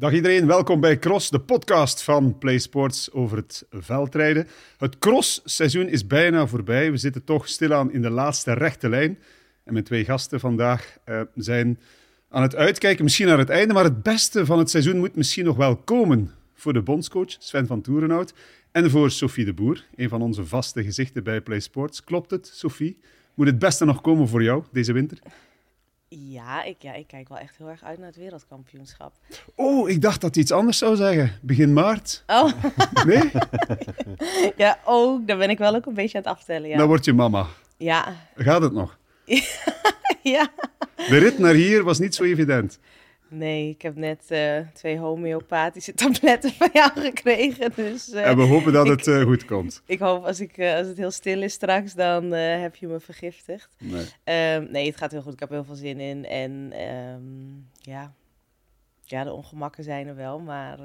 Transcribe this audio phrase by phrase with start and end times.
[0.00, 4.48] Dag iedereen, welkom bij Cross, de podcast van PlaySports over het veldrijden.
[4.76, 6.90] Het cross-seizoen is bijna voorbij.
[6.90, 9.18] We zitten toch stilaan in de laatste rechte lijn.
[9.64, 11.80] En mijn twee gasten vandaag uh, zijn
[12.28, 15.44] aan het uitkijken, misschien naar het einde, maar het beste van het seizoen moet misschien
[15.44, 18.34] nog wel komen voor de bondscoach Sven van Toerenhout
[18.72, 22.04] en voor Sophie de Boer, een van onze vaste gezichten bij PlaySports.
[22.04, 22.98] Klopt het, Sophie?
[23.34, 25.18] Moet het beste nog komen voor jou deze winter?
[26.08, 29.12] Ja ik, ja, ik kijk wel echt heel erg uit naar het wereldkampioenschap.
[29.54, 31.38] Oh, ik dacht dat hij iets anders zou zeggen.
[31.42, 32.22] Begin maart.
[32.26, 32.52] Oh.
[33.06, 33.30] Nee?
[34.56, 36.76] ja, oh, daar ben ik wel ook een beetje aan het aftellen, ja.
[36.76, 37.46] Dan word je mama.
[37.76, 38.16] Ja.
[38.36, 38.98] Gaat het nog?
[40.22, 40.48] ja.
[40.96, 42.78] De rit naar hier was niet zo evident.
[43.30, 47.72] Nee, ik heb net uh, twee homeopathische tabletten van jou gekregen.
[47.74, 49.82] Dus, uh, en we hopen dat het uh, goed komt.
[49.86, 53.76] Ik hoop als, ik, als het heel stil is straks, dan heb je me vergiftigd.
[53.78, 54.54] Nee.
[54.54, 55.32] Um, nee, het gaat heel goed.
[55.32, 56.24] Ik heb heel veel zin in.
[56.24, 58.14] En um, ja.
[59.04, 60.38] ja, de ongemakken zijn er wel.
[60.38, 60.78] Maar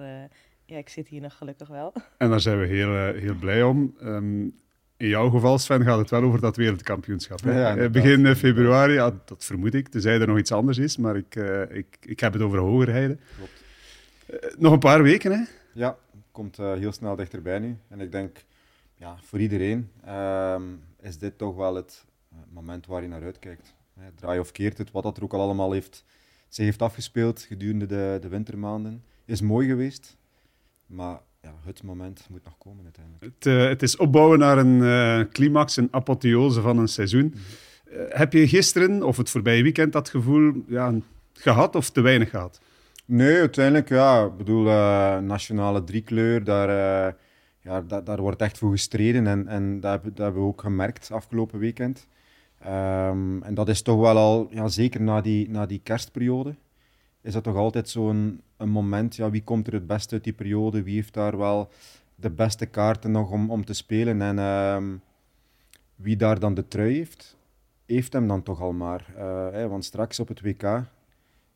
[0.66, 1.94] ja, ik zit hier nog gelukkig wel.
[2.18, 3.96] En daar zijn we heel, heel blij om.
[4.02, 4.56] Um,
[5.04, 7.40] in jouw geval, Sven, gaat het wel over dat wereldkampioenschap.
[7.40, 10.98] Ja, ja, Begin februari, ja, dat vermoed ik, tenzij er nog iets anders is.
[10.98, 13.18] Maar ik, uh, ik, ik heb het over Hogerheide.
[13.38, 13.64] Klopt.
[14.30, 15.44] Uh, nog een paar weken, hè?
[15.74, 15.98] Ja,
[16.32, 17.78] komt uh, heel snel dichterbij nu.
[17.88, 18.38] En ik denk,
[18.96, 19.90] ja, voor iedereen
[21.02, 22.06] is dit toch wel het
[22.50, 23.74] moment waar je naar uitkijkt.
[24.16, 26.06] Draai of keert het, wat dat er ook al allemaal heeft,
[26.48, 29.04] zich heeft afgespeeld gedurende de, de wintermaanden.
[29.26, 30.18] Is mooi geweest,
[30.86, 33.24] maar ja, het moment moet nog komen uiteindelijk.
[33.24, 37.26] Het, uh, het is opbouwen naar een uh, climax, een apotheose van een seizoen.
[37.26, 38.00] Mm -hmm.
[38.00, 40.94] uh, heb je gisteren of het voorbije weekend dat gevoel ja,
[41.34, 42.62] gehad of te weinig gehad?
[43.06, 44.26] Nee, uiteindelijk ja.
[44.26, 44.64] Ik bedoel,
[45.22, 46.70] nationale driekleur, daar,
[47.60, 49.28] ja, daar, daar, wordt echt voor gestreden.
[49.28, 52.08] En, en dat, dat hebben we ook gemerkt afgelopen weekend.
[52.66, 56.56] Um, en dat is toch wel al, ja, zeker na die, na die kerstperiode,
[57.22, 60.34] is dat toch altijd zo'n een moment, ja, wie komt er het beste uit die
[60.34, 61.70] periode, wie heeft daar wel
[62.16, 64.98] de beste kaarten nog om, om te spelen en uh,
[65.96, 67.38] wie daar dan de trui heeft,
[67.86, 69.06] heeft hem dan toch al maar.
[69.18, 70.84] Uh, want straks op het WK,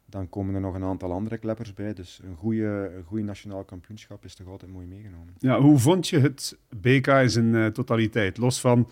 [0.05, 3.63] dan komen er nog een aantal andere kleppers bij, dus een goede, een goede nationaal
[3.63, 5.33] kampioenschap is toch altijd mooi meegenomen.
[5.37, 8.89] Ja, hoe vond je het BK in zijn uh, totaliteit, los van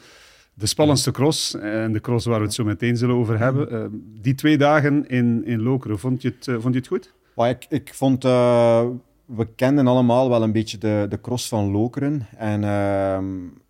[0.53, 3.73] de spannendste cross en de cross waar we het zo meteen zullen over hebben.
[3.73, 3.85] Uh,
[4.21, 7.13] die twee dagen in, in Lokeren, vond je het, uh, vond je het goed?
[7.35, 8.85] Maar ik, ik vond, uh,
[9.25, 12.27] we kenden allemaal wel een beetje de, de cross van Lokeren.
[12.37, 12.63] En,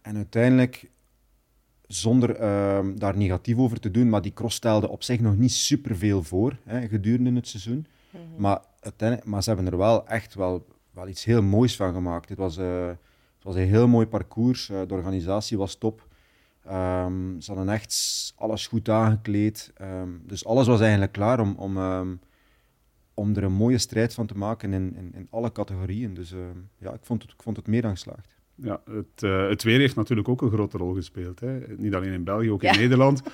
[0.01, 0.89] en uiteindelijk,
[1.87, 2.39] zonder
[2.99, 6.57] daar negatief over te doen, maar die cross stelde op zich nog niet superveel voor
[6.63, 7.87] hè, gedurende het seizoen.
[8.09, 8.41] Mm -hmm.
[8.41, 12.29] maar, uiteindelijk, maar ze hebben er wel echt wel, wel iets heel moois van gemaakt.
[12.29, 16.07] Het was, het was een heel mooi parcours, de organisatie was top.
[16.67, 19.73] Um, ze hadden echt alles goed aangekleed.
[19.81, 22.19] Um, dus alles was eigenlijk klaar om, om, um,
[23.15, 26.13] om er een mooie strijd van te maken in, in, in alle categorieën.
[26.13, 26.33] Dus
[26.77, 28.35] ja, ik vond, het, ik vond het meer dan geslaagd.
[28.55, 31.39] Ja, het, uh, het weer heeft natuurlijk ook een grote rol gespeeld.
[31.39, 31.59] Hè?
[31.77, 32.77] Niet alleen in België, ook in ja.
[32.77, 33.21] Nederland.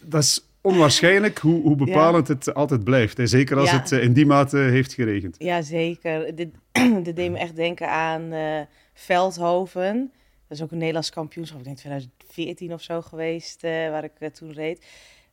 [0.00, 2.34] Dat is onwaarschijnlijk hoe, hoe bepalend ja.
[2.34, 3.16] het altijd blijft.
[3.16, 3.26] Hè?
[3.26, 3.78] Zeker als ja.
[3.78, 5.36] het uh, in die mate heeft geregend.
[5.38, 6.34] Ja, zeker.
[6.34, 6.48] Dit,
[7.04, 8.60] dit deed me echt denken aan uh,
[8.94, 10.12] Veldhoven.
[10.48, 14.12] Dat is ook een Nederlands kampioenschap, ik denk 2014 of zo geweest, uh, waar ik
[14.18, 14.86] uh, toen reed.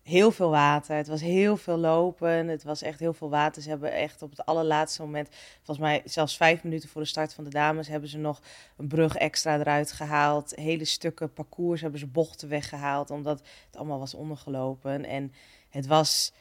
[0.09, 3.61] Heel veel water, het was heel veel lopen, het was echt heel veel water.
[3.61, 7.33] Ze hebben echt op het allerlaatste moment, volgens mij zelfs vijf minuten voor de start
[7.33, 8.41] van de dames, hebben ze nog
[8.77, 10.55] een brug extra eruit gehaald.
[10.55, 15.05] Hele stukken parcours hebben ze bochten weggehaald, omdat het allemaal was ondergelopen.
[15.05, 15.33] En
[15.69, 16.33] het was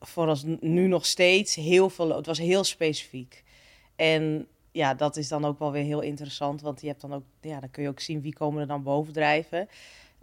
[0.00, 3.44] voorals nu nog steeds heel veel, het was heel specifiek.
[3.96, 6.60] En ja, dat is dan ook wel weer heel interessant.
[6.60, 8.82] Want je hebt dan ook, ja, dan kun je ook zien wie komen er dan
[8.82, 9.68] bovendrijven.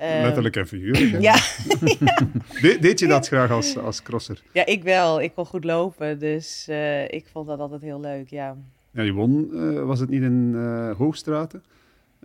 [0.01, 1.21] Um, Letterlijk en figuurlijk.
[1.21, 1.33] Ja.
[2.61, 4.41] De, deed je dat graag als, als crosser?
[4.53, 5.21] Ja, ik wel.
[5.21, 6.19] Ik kon goed lopen.
[6.19, 8.57] Dus uh, ik vond dat altijd heel leuk, ja.
[8.91, 11.63] Ja, je won, uh, was het niet in uh, Hoogstraten?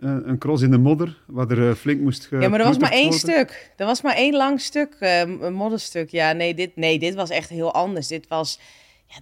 [0.01, 3.09] een cross in de modder, waar er flink moest Ja, maar er was maar één
[3.09, 3.19] worden.
[3.19, 3.71] stuk.
[3.77, 6.09] Er was maar één lang stuk, een modderstuk.
[6.09, 8.07] Ja, nee dit, nee, dit was echt heel anders.
[8.07, 8.59] Dit was,
[9.07, 9.15] ja,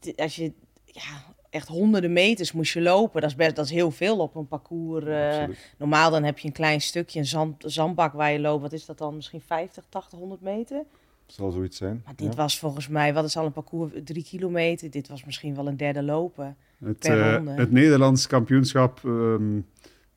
[0.00, 0.52] dit, als je,
[0.84, 3.20] ja, echt honderden meters moest je lopen.
[3.20, 5.04] Dat is best dat is heel veel op een parcours.
[5.04, 5.44] Uh,
[5.78, 8.62] normaal dan heb je een klein stukje, een zand, zandbak waar je loopt.
[8.62, 9.14] Wat is dat dan?
[9.16, 10.82] Misschien 50, 80, 100 meter?
[11.26, 12.02] Zal zoiets zijn.
[12.04, 12.36] Maar dit ja.
[12.36, 14.90] was volgens mij, wat is al een parcours, drie kilometer.
[14.90, 16.56] Dit was misschien wel een derde lopen.
[16.84, 19.66] Het, uh, het Nederlands kampioenschap um,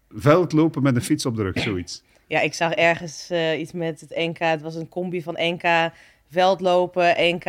[0.10, 2.04] veldlopen met een fiets op de rug, zoiets.
[2.28, 4.38] Ja, ik zag ergens uh, iets met het NK.
[4.38, 5.92] Het was een combi van NK
[6.30, 7.46] veldlopen, NK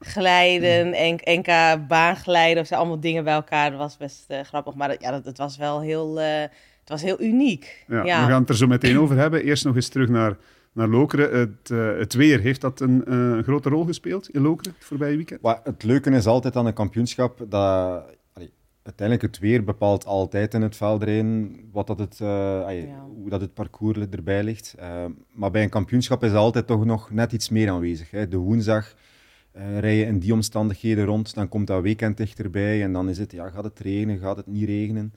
[0.00, 3.70] glijden, en, NK baanglijden, of zo, allemaal dingen bij elkaar.
[3.70, 6.40] Dat was best uh, grappig, maar dat, ja, dat, het was wel heel, uh,
[6.80, 7.84] het was heel uniek.
[7.88, 9.44] Ja, ja, We gaan het er zo meteen over hebben.
[9.44, 10.36] Eerst nog eens terug naar,
[10.72, 11.38] naar Lokeren.
[11.38, 15.16] Het, uh, het weer, heeft dat een, uh, grote rol gespeeld in Lokeren het voorbije
[15.16, 15.40] weekend?
[15.40, 18.02] Maar het leuke is altijd aan een kampioenschap dat
[18.82, 23.04] uiteindelijk het weer bepaalt altijd in het veldrijden wat dat het, uh, ja.
[23.16, 24.74] hoe dat het parcours erbij ligt.
[25.32, 28.10] maar bij een kampioenschap is altijd toch nog net iets meer aanwezig.
[28.10, 28.28] Hè.
[28.28, 28.94] De woensdag
[29.58, 33.18] uh, rij je in die omstandigheden rond, dan komt dat weekend dichterbij en dan is
[33.18, 35.12] het, ja, gaat het regenen, gaat het niet regenen?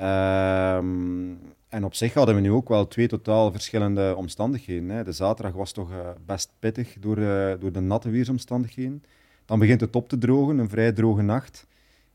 [0.00, 1.38] Um,
[1.68, 4.88] en op zich hadden we nu ook wel twee totaal verschillende omstandigheden.
[4.88, 5.04] Hè.
[5.04, 5.96] De zaterdag was toch uh,
[6.26, 7.16] best pittig door,
[7.60, 9.02] door de natte weersomstandigheden.
[9.44, 11.66] Dan begint het op te drogen, een vrij droge nacht.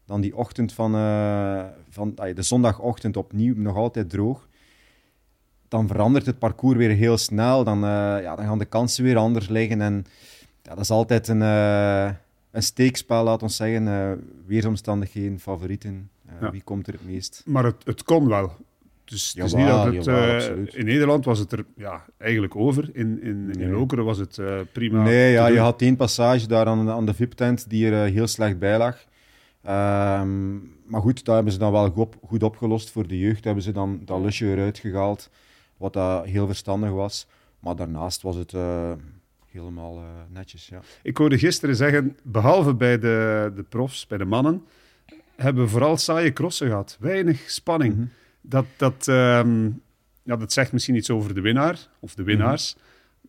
[0.05, 4.47] Dan die ochtend van, uh, van de zondagochtend opnieuw nog altijd droog.
[5.67, 7.63] Dan verandert het parcours weer heel snel.
[7.63, 9.81] Dan, ja, dan gaan de kansen weer anders liggen.
[9.81, 10.05] En
[10.71, 14.23] ja, dat is altijd een, een steekspel, laat ons zeggen.
[14.45, 16.09] weersomstandigheden, favorieten.
[16.41, 16.51] Ja.
[16.51, 17.43] Wie komt er het meest?
[17.45, 18.51] Maar het, het kon wel.
[19.03, 20.07] Dus het is niet dat het...
[20.07, 22.89] Uh, in Nederland was het er ja, eigenlijk over.
[22.93, 23.65] In, in, nee.
[23.65, 25.03] in Lokeren was het uh, prima.
[25.03, 28.27] Nee, ja, je had één passage daar aan, aan de VIP-tent die er uh, heel
[28.27, 28.97] slecht bij lag.
[29.67, 33.43] Um, maar goed, daar hebben ze dan wel goed, goed opgelost voor de jeugd.
[33.43, 35.29] Hebben ze dan dat lusje eruit gehaald,
[35.77, 37.27] wat dat heel verstandig was.
[37.59, 38.53] Maar daarnaast was het
[39.51, 40.81] helemaal netjes, ja.
[41.03, 44.65] Ik hoorde gisteren zeggen, behalve bij de, de profs, bij de mannen,
[45.35, 46.97] hebben we vooral saaie crossen gehad.
[46.99, 47.93] Weinig spanning.
[47.93, 48.11] Mm -hmm.
[48.41, 49.81] Dat, dat, um,
[50.23, 52.75] ja, dat zegt misschien iets over de winnaar of de winnaars.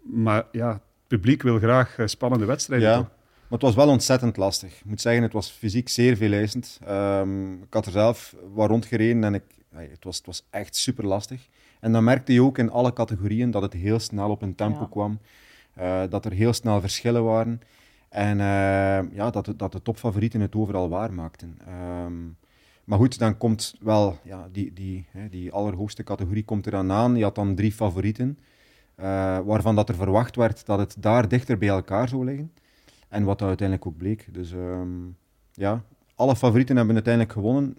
[0.02, 0.22] Mm.
[0.22, 2.88] Maar ja, het publiek wil graag spannende wedstrijden.
[2.88, 4.78] Ja, maar het was wel ontzettend lastig.
[4.78, 6.80] Ik moet zeggen, het was fysiek zeer veeleisend.
[6.88, 11.06] Um, ik had er zelf wat rondgereden en ik, het, was, het was echt super
[11.06, 11.48] lastig.
[11.80, 14.80] En dan merkte je ook in alle categorieën dat het heel snel op een tempo
[14.80, 14.88] ja.
[14.90, 15.18] kwam.
[15.78, 17.60] Uh, dat er heel snel verschillen waren.
[18.08, 21.58] En uh, ja, dat, dat de topfavorieten het overal waarmaakten.
[22.04, 22.36] Um,
[22.84, 27.16] maar goed, dan komt wel ja, die, die, hè, die allerhoogste categorie komt eraan aan.
[27.16, 28.38] Je had dan drie favorieten,
[28.96, 29.04] uh,
[29.38, 32.52] waarvan dat er verwacht werd dat het daar dichter bij elkaar zou liggen.
[33.08, 34.28] En wat uiteindelijk ook bleek.
[34.30, 35.16] Dus um,
[35.52, 35.82] ja,
[36.14, 37.76] alle favorieten hebben uiteindelijk gewonnen.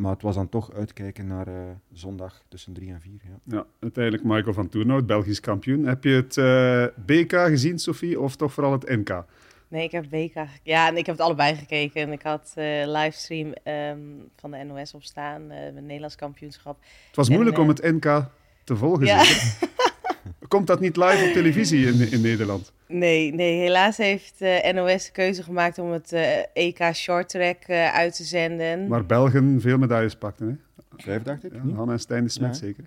[0.00, 1.54] Maar het was dan toch uitkijken naar uh,
[1.92, 3.12] zondag tussen 3 en 4.
[3.12, 3.56] Ja.
[3.56, 5.84] ja, uiteindelijk Michael van Toernout, Belgisch kampioen.
[5.84, 9.24] Heb je het uh, BK gezien, Sophie, of toch vooral het NK?
[9.68, 10.46] Nee, ik heb WK.
[10.62, 12.02] Ja, en ik heb het allebei gekeken.
[12.02, 16.78] En ik had uh, livestream um, van de NOS op staan, uh, het Nederlands kampioenschap.
[17.06, 18.28] Het was moeilijk en, uh, om het NK
[18.64, 19.06] te volgen.
[19.06, 19.24] Ja.
[20.48, 22.72] Komt dat niet live op televisie in, in Nederland?
[22.88, 26.12] Nee, nee, helaas heeft de NOS de keuze gemaakt om het
[26.52, 28.88] EK Short Track uit te zenden.
[28.88, 30.54] Maar Belgen veel medailles pakten, hè?
[31.02, 31.52] Vijf, dacht ik.
[31.52, 32.54] Ja, Hanna en Stijn de Smet, ja.
[32.66, 32.84] zeker.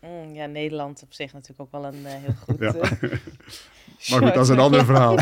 [0.00, 2.58] Mm, ja, Nederland op zich natuurlijk ook wel een uh, heel goed...
[4.06, 5.18] Maar goed, dat is een ander verhaal.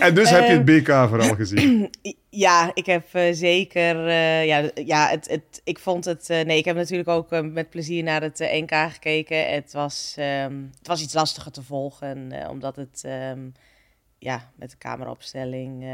[0.00, 1.90] en dus heb je het BK vooral gezien?
[2.34, 4.10] Ja, ik heb uh, zeker...
[4.44, 6.28] ja, ja het, het, ik vond het...
[6.28, 9.52] nee, ik heb natuurlijk ook met plezier naar het NK gekeken.
[9.52, 13.04] Het was, um, het was iets lastiger te volgen, omdat het...
[13.30, 13.52] Um,
[14.18, 15.84] ja, met de cameraopstelling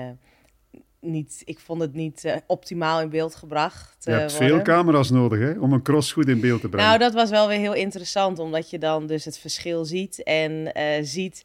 [1.01, 3.97] niet, ik vond het niet optimaal in beeld gebracht.
[4.01, 4.49] Je hebt worden.
[4.49, 6.89] veel camera's nodig hè, om een cross goed in beeld te brengen.
[6.89, 10.73] Nou, dat was wel weer heel interessant, omdat je dan dus het verschil ziet en
[11.03, 11.45] ziet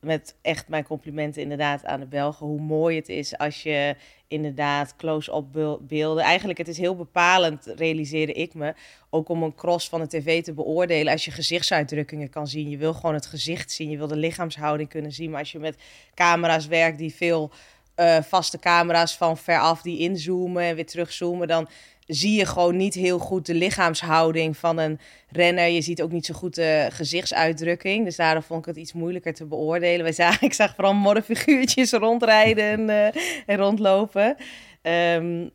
[0.00, 3.96] met echt mijn complimenten inderdaad aan de Belgen, hoe mooi het is als je
[4.28, 6.24] inderdaad close-up beelden.
[6.24, 8.74] Eigenlijk, het is heel bepalend, realiseerde ik me,
[9.10, 11.12] ook om een cross van de tv te beoordelen.
[11.12, 14.88] Als je gezichtsuitdrukkingen kan zien, je wil gewoon het gezicht zien, je wil de lichaamshouding
[14.88, 15.30] kunnen zien.
[15.30, 15.76] Maar als je met
[16.14, 17.50] camera's werkt die veel
[17.96, 21.68] uh, vaste camera's van veraf die inzoomen en weer terugzoomen, dan
[22.06, 24.98] zie je gewoon niet heel goed de lichaamshouding van een
[25.28, 25.68] renner.
[25.68, 28.04] Je ziet ook niet zo goed de gezichtsuitdrukking.
[28.04, 30.02] Dus daarom vond ik het iets moeilijker te beoordelen.
[30.02, 34.36] Wij zagen, ik zag vooral modderfiguurtjes rondrijden en, uh, en rondlopen.
[34.82, 35.50] Um,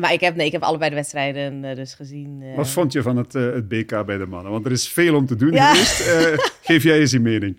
[0.00, 2.40] maar ik heb, nee, ik heb allebei de wedstrijden uh, dus gezien.
[2.42, 2.56] Uh...
[2.56, 4.52] Wat vond je van het, het BK bij de mannen?
[4.52, 5.74] Want er is veel om te doen ja.
[5.74, 6.50] geweest.
[6.68, 7.56] geef jij eens je mening.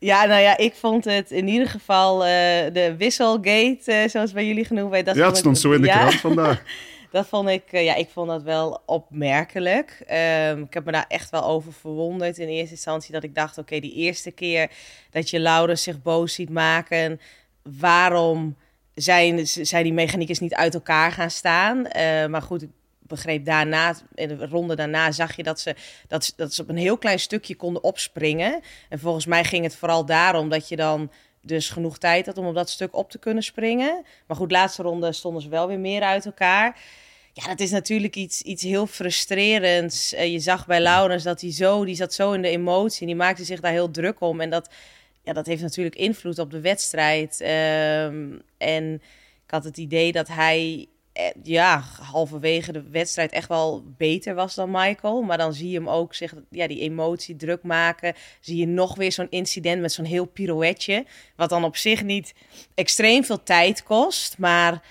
[0.00, 2.28] Ja, nou ja, ik vond het in ieder geval uh,
[2.72, 5.06] de Wisselgate, uh, zoals bij jullie genoemd werd.
[5.06, 6.62] Dat ja, het stond ik, zo in de ja, krant vandaag.
[7.12, 10.04] dat vond ik, uh, ja, ik vond dat wel opmerkelijk.
[10.50, 13.12] Um, ik heb me daar echt wel over verwonderd in eerste instantie.
[13.12, 14.70] Dat ik dacht, oké, okay, die eerste keer
[15.10, 17.20] dat je Laurens zich boos ziet maken,
[17.62, 18.56] waarom
[18.94, 21.82] zijn, zijn die mechaniekers niet uit elkaar gaan staan?
[22.30, 22.66] maar goed,
[23.10, 25.74] begreep daarna, in de ronde daarna, zag je dat ze,
[26.08, 28.60] dat, dat ze op een heel klein stukje konden opspringen.
[28.88, 31.10] En volgens mij ging het vooral daarom dat je dan
[31.42, 34.04] dus genoeg tijd had om op dat stuk op te kunnen springen.
[34.26, 36.78] Maar goed, laatste ronde stonden ze wel weer meer uit elkaar.
[37.32, 40.14] Ja, dat is natuurlijk iets, iets heel frustrerends.
[40.14, 43.00] Uh, je zag bij Laurens dat hij zo, die zat zo in de emotie.
[43.00, 44.40] En die maakte zich daar heel druk om.
[44.40, 44.70] En dat,
[45.22, 47.40] ja, dat heeft natuurlijk invloed op de wedstrijd.
[47.40, 48.94] Um, en
[49.44, 50.99] ik had het idee dat hij eh,
[51.42, 55.22] ja, halverwege de wedstrijd echt wel beter was dan Michael.
[55.22, 58.14] Maar dan zie je hem ook zich, ja, die emotie druk maken.
[58.40, 61.04] Zie je nog weer zo'n incident met zo'n heel pirouetje.
[61.36, 62.34] Wat dan op zich niet
[62.74, 64.38] extreem veel tijd kost.
[64.38, 64.82] Maar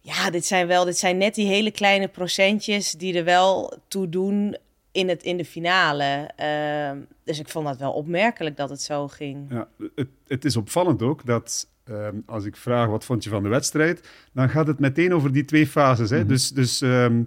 [0.00, 4.08] ja, dit zijn wel, dit zijn net die hele kleine procentjes die er wel toe
[4.08, 4.56] doen
[4.92, 6.30] in, het, in de finale.
[6.36, 9.46] Ehm, dus ik vond dat wel opmerkelijk dat het zo ging.
[9.50, 13.42] Ja, het, het is opvallend ook dat ehm, als ik vraag wat vond je van
[13.42, 16.10] de wedstrijd, dan gaat het meteen over die twee fases.
[16.10, 16.18] Hè?
[16.18, 16.28] Mhm.
[16.28, 17.22] Dus, dus ehm,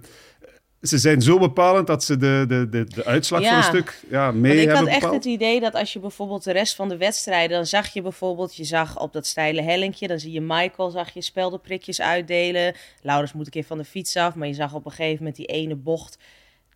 [0.88, 3.48] ze zijn zo bepalend dat ze de, de, de, de uitslag Ja.
[3.48, 5.98] voor een stuk ja, mee Want ik hebben had echt het idee dat als je
[5.98, 9.62] bijvoorbeeld de rest van de wedstrijden, dan zag je bijvoorbeeld, je zag op dat steile
[9.62, 12.74] hellinkje, dan zie je Michael, zag je speldenprikjes uitdelen.
[13.02, 15.36] Laurens moet een keer van de fiets af, maar je zag op een gegeven moment
[15.36, 16.18] die ene bocht,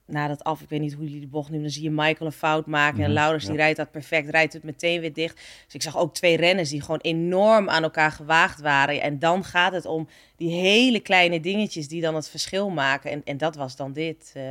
[0.09, 2.27] na dat af, ik weet niet hoe jullie die bocht noemen, dan zie je Michael
[2.27, 5.35] een fout maken en Mhm, Laurens die rijdt dat perfect, rijdt het meteen weer dicht.
[5.65, 9.03] Dus ik zag ook twee renners die gewoon enorm aan elkaar gewaagd waren.
[9.03, 13.11] En dan gaat het om die hele kleine dingetjes die dan het verschil maken.
[13.11, 14.31] En, en dat was dan dit.
[14.35, 14.43] eh.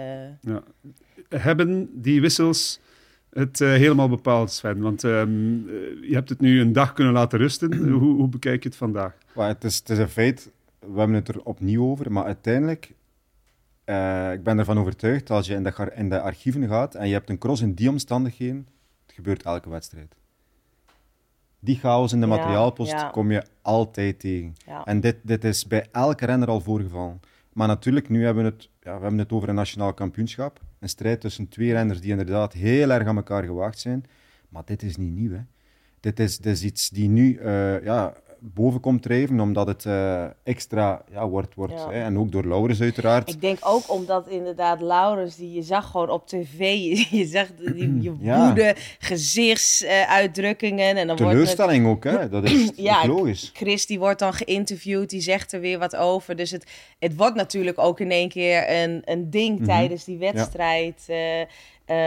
[0.42, 0.64] Ja.
[1.30, 2.80] Hebben die wissels
[3.34, 4.80] het eh, helemaal bepaald, Sven?
[4.82, 5.14] Want ehm,
[5.68, 5.74] eh,
[6.10, 7.78] je hebt het nu een dag kunnen laten rusten.
[8.00, 9.18] hoe, hoe bekijk je het vandaag?
[9.36, 10.50] Maar het, is, het is een feit,
[10.80, 12.92] we hebben het er opnieuw over, maar uiteindelijk,
[13.88, 17.14] eh, ik ben ervan overtuigd, als je in de, in de archieven gaat en je
[17.14, 18.68] hebt een cross in die omstandigheden,
[19.06, 20.16] het gebeurt elke wedstrijd.
[21.60, 23.10] Die chaos in de Ja, materiaalpost ja.
[23.10, 24.56] kom je altijd tegen.
[24.66, 24.86] Ja.
[24.86, 27.20] En dit, dit is bij elke renner al voorgevallen.
[27.54, 30.62] Maar natuurlijk, nu hebben we het, ja, we hebben het over een nationaal kampioenschap.
[30.80, 34.06] Een strijd tussen twee renners die inderdaad heel erg aan elkaar gewaagd zijn.
[34.50, 35.32] Maar dit is niet nieuw.
[35.32, 35.42] Hè.
[36.00, 40.26] Dit, is, dit is iets die nu eh, ja, boven komt drijven, omdat het eh,
[40.44, 41.56] extra ja, wordt.
[41.56, 41.90] wordt Ja.
[41.90, 42.04] hè.
[42.04, 43.30] En ook door Laurens uiteraard.
[43.30, 47.48] Ik denk ook omdat inderdaad Laurens, die je zag gewoon op tv, je, je zag
[47.56, 48.46] die, je Ja.
[48.46, 50.98] woede, gezichtsuitdrukkingen.
[50.98, 52.30] en dan wordt het, ook, hè.
[52.30, 53.52] dat is Ja, logisch.
[53.54, 56.36] Chris die wordt dan geïnterviewd, die zegt er weer wat over.
[56.36, 56.66] Dus het,
[57.00, 59.68] het wordt natuurlijk ook in één keer een, een ding Mhm.
[59.68, 61.04] tijdens die wedstrijd.
[61.08, 61.48] Eh, eh,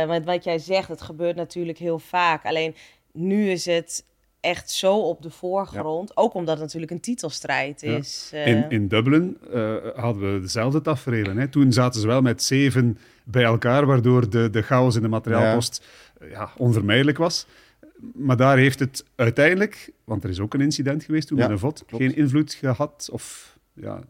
[0.08, 2.44] want wat jij zegt, het gebeurt natuurlijk heel vaak.
[2.44, 2.74] Alleen
[3.12, 4.04] nu is het
[4.40, 6.16] echt zo op de voorgrond.
[6.16, 8.30] Ook omdat het natuurlijk een titelstrijd is.
[8.32, 8.46] eh.
[8.46, 11.36] In, in Dublin eh, hadden we dezelfde tafereelen.
[11.36, 11.48] Hè.
[11.48, 15.84] Toen zaten ze wel met zeven bij elkaar, waardoor de, de chaos in de materiaalpost
[16.30, 17.46] ja, onvermijdelijk was.
[18.14, 21.52] Maar daar heeft het uiteindelijk, want er is ook een incident geweest toen Ja, met
[21.52, 22.04] een VOD, klopt.
[22.04, 23.08] geen invloed gehad.
[23.12, 24.00] Of ja,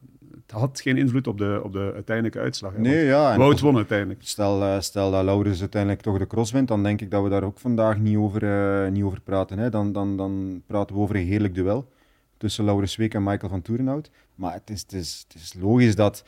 [0.50, 2.72] het had geen invloed op de, op de uiteindelijke uitslag.
[2.72, 2.80] hè.
[2.80, 3.36] Nee, ja.
[3.36, 4.20] Wout won uiteindelijk.
[4.22, 7.28] Stel, eh, stel dat Laurens uiteindelijk toch de cross wint, dan denk ik dat we
[7.28, 9.58] daar ook vandaag niet over, eh, niet over praten.
[9.58, 9.70] Hè.
[9.70, 11.88] Dan, dan, dan praten we over een heerlijk duel
[12.36, 14.10] tussen Laurens Week en Michael van Toerenhout.
[14.34, 16.24] Maar het is, het is, het is logisch dat,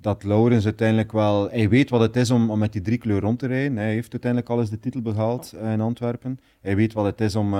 [0.00, 1.50] dat Laurens uiteindelijk wel...
[1.50, 3.76] Hij weet wat het is om, om met die drie kleur rond te rijden.
[3.76, 6.40] Hij heeft uiteindelijk al eens de titel behaald eh, in Antwerpen.
[6.60, 7.54] Hij weet wat het is om,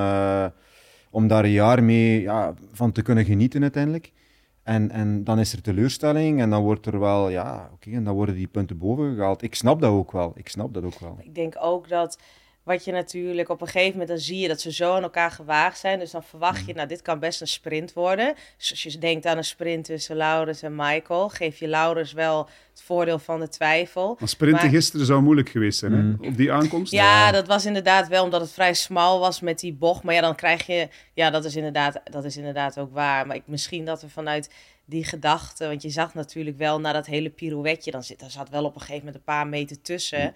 [1.11, 4.13] om daar een jaar mee ja, van te kunnen genieten uiteindelijk.
[4.65, 8.15] En, en dan is er teleurstelling en dan wordt er wel, ja, oké, en dan
[8.15, 9.43] worden die punten boven gehaald.
[9.43, 10.33] Ik snap dat ook wel.
[10.35, 11.17] Ik snap dat ook wel.
[11.21, 12.19] Ik denk ook dat
[12.65, 15.31] wat je natuurlijk op een gegeven moment dan zie je dat ze zo aan elkaar
[15.31, 15.99] gewaagd zijn.
[15.99, 16.67] Dus dan verwacht Mhm.
[16.69, 18.35] je, nou, dit kan best een sprint worden.
[18.59, 22.49] Dus als je denkt aan een sprint tussen Laurens en Michael, geef je Laurens wel
[22.71, 24.17] het voordeel van de twijfel.
[24.19, 25.99] Maar sprinten Maar- gisteren zou moeilijk geweest zijn, hè?
[26.03, 26.17] Mm.
[26.21, 26.93] op die aankomst.
[26.93, 30.03] Ja, dat was inderdaad wel omdat het vrij smal was met die bocht.
[30.03, 33.27] Maar ja, dan krijg je, ja, dat is inderdaad, dat is inderdaad ook waar.
[33.27, 34.51] Maar ik, misschien dat er vanuit
[34.85, 38.49] die gedachte, want je zag natuurlijk wel na dat hele pirouetje, dan zit, daar zat
[38.51, 40.35] wel op een gegeven moment een paar meter tussen.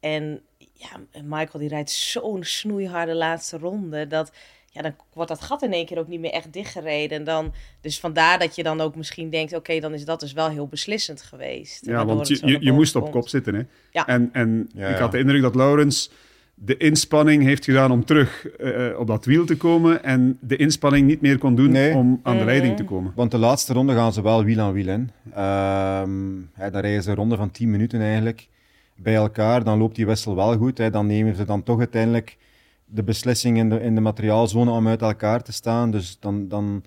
[0.00, 0.40] En
[0.76, 4.32] ja, Michael die rijdt zo'n snoeiharde laatste ronde, dat
[4.76, 7.18] ja, dan wordt dat gat in één keer ook niet meer echt dichtgereden.
[7.18, 10.32] En dan, dus vandaar dat je dan ook misschien denkt, oké, dan is dat dus
[10.32, 11.86] wel heel beslissend geweest.
[11.86, 13.54] Ja, want je, je, moest op kop zitten.
[13.54, 13.62] Hè?
[13.90, 14.06] Ja.
[14.06, 16.10] En, en Ja, ik had de indruk dat Laurens
[16.58, 21.06] de inspanning heeft gedaan om terug eh, op dat wiel te komen en de inspanning
[21.06, 21.94] niet meer kon doen Nee.
[21.94, 23.12] om aan de leiding te komen.
[23.14, 25.10] Want de laatste ronde gaan ze wel wiel aan wiel in.
[25.30, 28.48] Ehm ja, dan rijden ze een ronde van 10 minuten eigenlijk
[28.96, 29.64] bij elkaar.
[29.64, 30.78] Dan loopt die wissel wel goed.
[30.78, 30.90] Hè.
[30.90, 32.36] Dan nemen ze dan toch uiteindelijk
[32.84, 35.90] de beslissing in de, in de materiaalzone om uit elkaar te staan.
[35.90, 36.84] Dus dan, dan,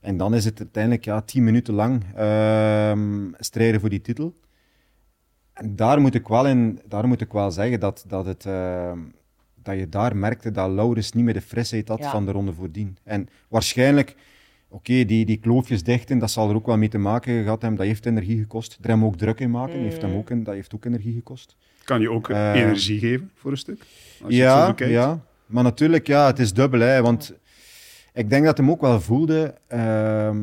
[0.00, 4.34] en dan is het uiteindelijk ja, 10 minuten lang ehm, strijden voor die titel.
[5.52, 8.98] En daar moet ik wel, in, daar moet ik wel zeggen dat, dat, het, ehm,
[9.62, 12.10] dat je daar merkte dat Laurens niet meer de frisheid had Ja.
[12.10, 12.96] van de ronde voordien.
[13.04, 14.16] En waarschijnlijk
[14.74, 17.78] Oké, die, die kloofjes dichten, dat zal er ook wel mee te maken gehad hebben.
[17.78, 18.78] Dat heeft energie gekost.
[18.82, 20.16] Er hem ook druk in maken, heeft hem Mm.
[20.16, 21.56] ook, dat heeft ook energie gekost.
[21.84, 23.80] Kan je ook Eh, energie geven voor een stuk?
[23.80, 24.92] Als je het zo Ja, bekijkt.
[24.92, 26.80] ja, maar natuurlijk, ja, het is dubbel.
[26.80, 27.34] Hè, want
[28.12, 30.38] ik denk dat hem ook wel voelde, ehm,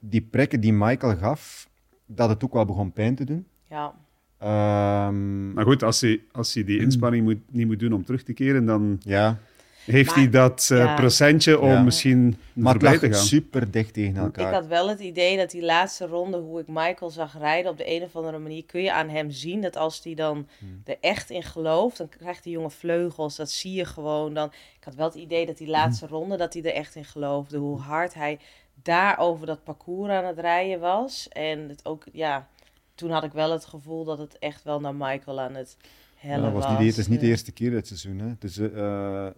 [0.00, 1.68] die prikken die Michael gaf,
[2.06, 3.46] dat het ook wel begon pijn te doen.
[3.70, 3.94] Ja.
[4.38, 8.22] Ehm, Maar goed, als hij, als hij die inspanning moet, niet moet doen om terug
[8.22, 8.96] te keren, dan...
[9.00, 9.38] ja,
[9.84, 10.94] Heeft Maar- hij dat eh, ja.
[10.94, 11.82] procentje om Ja.
[11.82, 12.22] misschien
[12.52, 13.26] Maar het voorbij lag te gaan?
[13.26, 14.48] super dicht tegen elkaar.
[14.48, 17.76] Ik had wel het idee dat die laatste ronde, hoe ik Michael zag rijden, op
[17.78, 20.80] de een of andere manier kun je aan hem zien dat als hij dan Hmm.
[20.84, 23.36] er echt in gelooft, dan krijgt die jongen vleugels.
[23.36, 24.46] Dat zie je gewoon dan.
[24.78, 26.14] Ik had wel het idee dat die laatste Hmm.
[26.16, 27.58] ronde, dat hij er echt in geloofde.
[27.58, 28.38] Hoe hard hij
[28.82, 31.28] daar over dat parcours aan het rijden was.
[31.28, 32.48] En het ook, ja,
[32.94, 36.28] toen had ik wel het gevoel dat het echt wel naar Michael aan het Ja,
[36.28, 36.78] hellen dat was.
[36.78, 38.18] niet, het is niet de eerste keer dit seizoen.
[38.18, 38.28] Hè.
[38.28, 39.32] Het is, eh, hij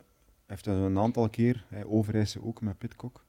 [0.46, 1.64] heeft dat een aantal keer.
[1.68, 3.24] Hij overreizen ook met Pitcock.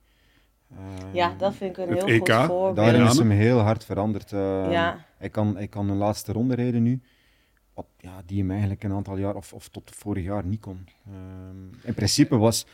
[0.70, 0.78] Eh,
[1.14, 2.76] Ja, dat vind ik een heel EK, goed voorbeeld.
[2.76, 4.32] Daarin is hem heel hard veranderd.
[4.34, 5.06] Eh, Ja.
[5.18, 7.02] hij, kan, hij kan een laatste ronde rijden nu.
[7.74, 10.88] Wat, ja, die hem eigenlijk een aantal jaar, of, of tot vorig jaar, niet kon.
[11.08, 12.66] Ehm, in principe was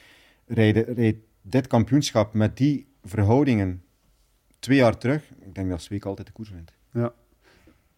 [0.45, 3.83] rijden, rijdt dit kampioenschap met die verhoudingen
[4.59, 5.31] twee jaar terug.
[5.39, 6.71] Ik denk dat Zweek altijd de koers wint.
[6.93, 7.13] Ja.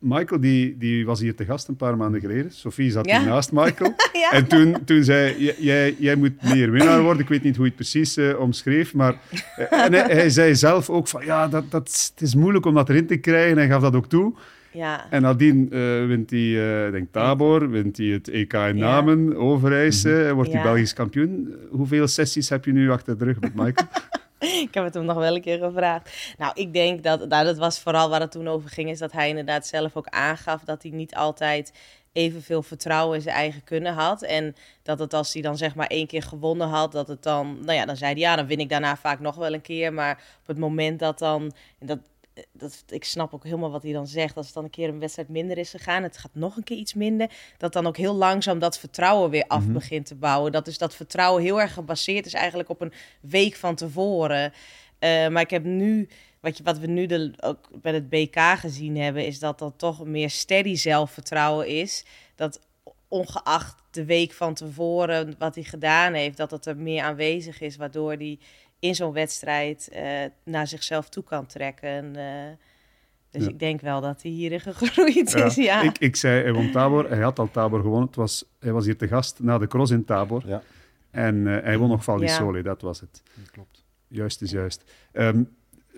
[0.03, 2.51] Michael die, die was hier te gast een paar maanden geleden.
[2.51, 3.19] Sophie zat Ja.
[3.19, 3.93] hier naast Michael.
[4.13, 4.31] Ja.
[4.31, 7.22] En toen, toen zei "J- jij, jij moet meer winnaar worden.
[7.22, 8.93] Ik weet niet hoe je het precies eh, omschreef.
[8.93, 9.15] Maar
[9.55, 12.74] eh, en hij, hij zei zelf ook van ja, dat, dat, het is moeilijk om
[12.74, 13.57] dat erin te krijgen.
[13.57, 14.33] Hij gaf dat ook toe.
[14.72, 15.05] Ja.
[15.10, 18.77] En nadien eh, wint hij, ik denk Tabor, wint hij het EK in.
[18.77, 20.62] Namen, Overijse, en wordt hij.
[20.62, 21.53] Belgisch kampioen.
[21.69, 23.88] Hoeveel sessies heb je nu achter de rug met Michael?
[24.67, 26.33] Ik heb het hem nog wel een keer gevraagd.
[26.38, 29.12] Nou, ik denk dat, nou, dat was vooral waar het toen over ging, is dat
[29.12, 31.73] hij inderdaad zelf ook aangaf dat hij niet altijd
[32.13, 34.21] evenveel vertrouwen in zijn eigen kunnen had.
[34.21, 37.57] En dat het als hij dan zeg maar één keer gewonnen had, dat het dan,
[37.62, 39.93] nou ja, dan zei hij ja, dan win ik daarna vaak nog wel een keer.
[39.93, 42.00] Maar op het moment dat dan, dat,
[42.51, 44.99] dat, ik snap ook helemaal wat hij dan zegt, als het dan een keer een
[44.99, 48.13] wedstrijd minder is gegaan, het gaat nog een keer iets minder, dat dan ook heel
[48.13, 49.73] langzaam dat vertrouwen weer af Mhm.
[49.73, 50.51] begint te bouwen.
[50.51, 54.53] Dat dus dat vertrouwen heel erg gebaseerd is eigenlijk op een week van tevoren.
[54.99, 56.09] Eh, maar ik heb nu,
[56.39, 59.73] wat, je, wat we nu de, ook bij het BK gezien hebben, is dat dat
[59.77, 62.05] toch een meer steady zelfvertrouwen is.
[62.35, 62.59] Dat
[63.07, 67.75] ongeacht de week van tevoren wat hij gedaan heeft, dat het er meer aanwezig is,
[67.75, 68.39] waardoor hij
[68.83, 70.03] in zo'n wedstrijd eh,
[70.43, 72.15] naar zichzelf toe kan trekken.
[72.15, 72.23] eh.
[73.29, 73.49] dus Ja.
[73.49, 75.55] ik denk wel dat hij hierin gegroeid Ja, is.
[75.55, 75.81] Ja.
[75.81, 77.09] Ik, ik zei, hij won Tabor.
[77.09, 78.07] Hij had al Tabor gewonnen.
[78.07, 80.43] Het was, hij was hier te gast na de cross in Tabor.
[80.45, 80.61] Ja,
[81.11, 82.35] En eh, hij won nog Val di Ja.
[82.35, 83.21] Sole, dat was het.
[83.35, 83.83] dat klopt.
[84.07, 84.83] Juist is juist.
[85.11, 85.43] Ehm,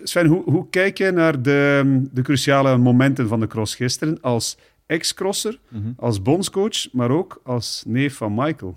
[0.02, 4.58] Sven, hoe, hoe kijk je naar de, de cruciale momenten van de cross gisteren als
[4.86, 5.90] ex-crosser, Mhm.
[5.96, 8.76] als bondscoach, maar ook als neef van Michael?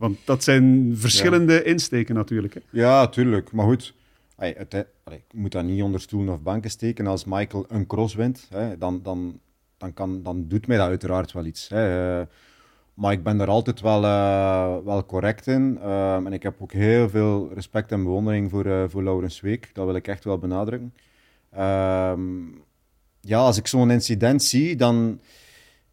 [0.00, 2.54] Want dat zijn verschillende insteken natuurlijk.
[2.54, 2.60] Hè?
[2.70, 3.52] Ja, tuurlijk.
[3.52, 3.94] Maar goed,
[4.36, 7.06] het, allee, ik moet dat niet onder stoelen of banken steken.
[7.06, 9.40] Als Michael een cross wint, hè, dan, dan,
[9.76, 11.68] dan, kan, dan doet mij dat uiteraard wel iets.
[11.68, 12.18] Hè.
[12.20, 12.26] Eh,
[12.94, 15.78] maar ik ben daar altijd wel, eh, wel correct in.
[15.82, 19.70] Ehm, en ik heb ook heel veel respect en bewondering voor, eh voor Laurens Week.
[19.72, 20.94] Dat wil ik echt wel benadrukken.
[21.50, 22.20] Ehm,
[23.20, 25.20] ja, als ik zo'n incident zie, dan...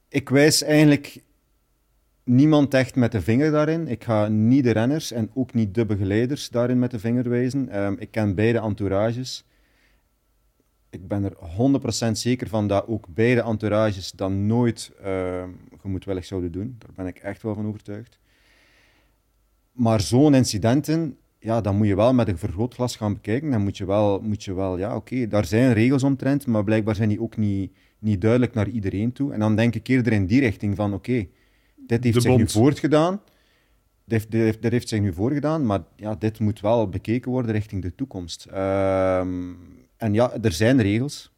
[0.10, 1.22] Ik wijs eigenlijk
[2.28, 3.88] niemand echt met de vinger daarin.
[3.88, 7.70] Ik ga niet de renners en ook niet de begeleiders daarin met de vinger wijzen.
[7.70, 9.46] Ehm, ik ken beide entourages.
[10.90, 15.50] Ik ben er 100% zeker van dat ook beide entourages dat nooit ehm
[15.88, 16.76] gemoedwillig zouden doen.
[16.80, 18.20] Daar ben ik echt wel van overtuigd.
[19.72, 23.52] Maar zo'n incidenten, ja, dan moet je wel met een vergrootglas gaan bekijken.
[23.52, 26.96] Dan moet je wel, moet je wel ja, oké, daar zijn regels omtrent, maar blijkbaar
[26.96, 29.34] zijn die ook niet, niet duidelijk naar iedereen toe.
[29.34, 31.28] En dan denk ik eerder in die richting van, oké,
[31.88, 33.21] dit heeft De zich nu voortgedaan.
[34.04, 37.32] Dit heeft, dit, heeft, dit heeft zich nu voorgedaan, maar ja, dit moet wel bekeken
[37.32, 38.45] worden richting de toekomst.
[38.45, 39.30] Ehm,
[39.97, 41.32] en ja, er zijn regels,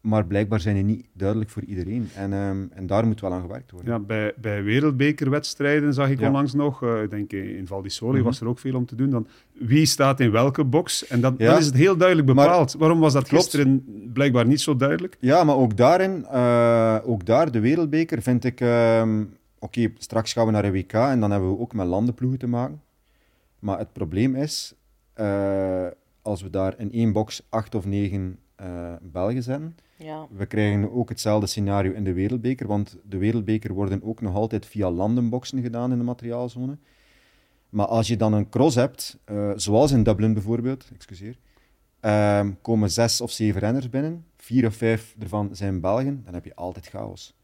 [0.00, 2.08] maar blijkbaar zijn die niet duidelijk voor iedereen.
[2.16, 3.92] En, ehm, en daar moet wel aan gewerkt worden.
[3.92, 6.26] Ja, bij, bij wereldbekerwedstrijden zag ik Ja.
[6.26, 8.24] onlangs nog, eh, ik denk in Val di Sole Mhm.
[8.24, 11.06] was er ook veel om te doen, dan wie staat in welke box.
[11.06, 11.50] En dat, Ja.
[11.50, 12.72] dan is het heel duidelijk Maar- bepaald.
[12.78, 13.42] Waarom was dat Klopt.
[13.44, 15.16] gisteren blijkbaar niet zo duidelijk?
[15.20, 18.60] Ja, maar ook daarin, eh, ook daar, de wereldbeker, vind ik...
[19.64, 22.46] Oké, straks gaan we naar een WK en dan hebben we ook met landenploegen te
[22.46, 22.82] maken.
[23.58, 24.74] Maar het probleem is,
[25.12, 25.86] eh,
[26.22, 30.26] als we daar in één box acht of negen eh, Belgen zetten, ja.
[30.30, 34.66] we krijgen ook hetzelfde scenario in de wereldbeker, want de wereldbeker worden ook nog altijd
[34.66, 36.78] via landenboxen gedaan in de materiaalzone.
[37.68, 41.38] Maar als je dan een cross hebt, eh, zoals in Dublin bijvoorbeeld, excuseer,
[42.00, 46.44] ehm, komen zes of zeven renners binnen, vier of vijf ervan zijn Belgen, dan heb
[46.44, 47.34] je altijd chaos.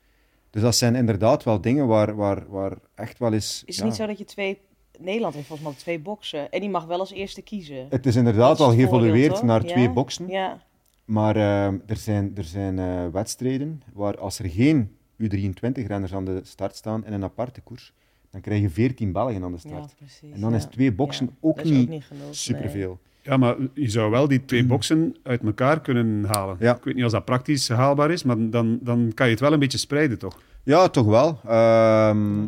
[0.50, 3.62] Dus dat zijn inderdaad wel dingen waar, waar, waar echt wel eens...
[3.64, 4.60] Is het ja, niet zo dat je twee...
[4.98, 6.50] Nederland heeft volgens mij twee boksen.
[6.50, 7.86] En die mag wel als eerste kiezen.
[7.88, 9.72] Het is inderdaad is al geëvolueerd naar Ja?
[9.72, 10.28] twee boksen.
[10.28, 10.62] Ja,
[11.04, 16.40] Maar ehm, er zijn, er zijn eh, wedstrijden waar als er geen U23-renners aan de
[16.42, 17.92] start staan in een aparte koers,
[18.30, 19.96] dan krijg je 14 Belgen aan de ja start.
[19.96, 20.32] precies.
[20.32, 22.22] en dan is twee boksen ook is niet, ook niet genoeg.
[22.48, 22.96] nee.
[23.22, 26.56] Ja, maar je zou wel die twee boxen uit elkaar kunnen halen.
[26.60, 26.76] Ja.
[26.76, 29.52] Ik weet niet of dat praktisch haalbaar is, maar dan, dan kan je het wel
[29.52, 30.40] een beetje spreiden, toch?
[30.62, 31.40] Ja, toch wel.
[31.46, 32.44] Ehm,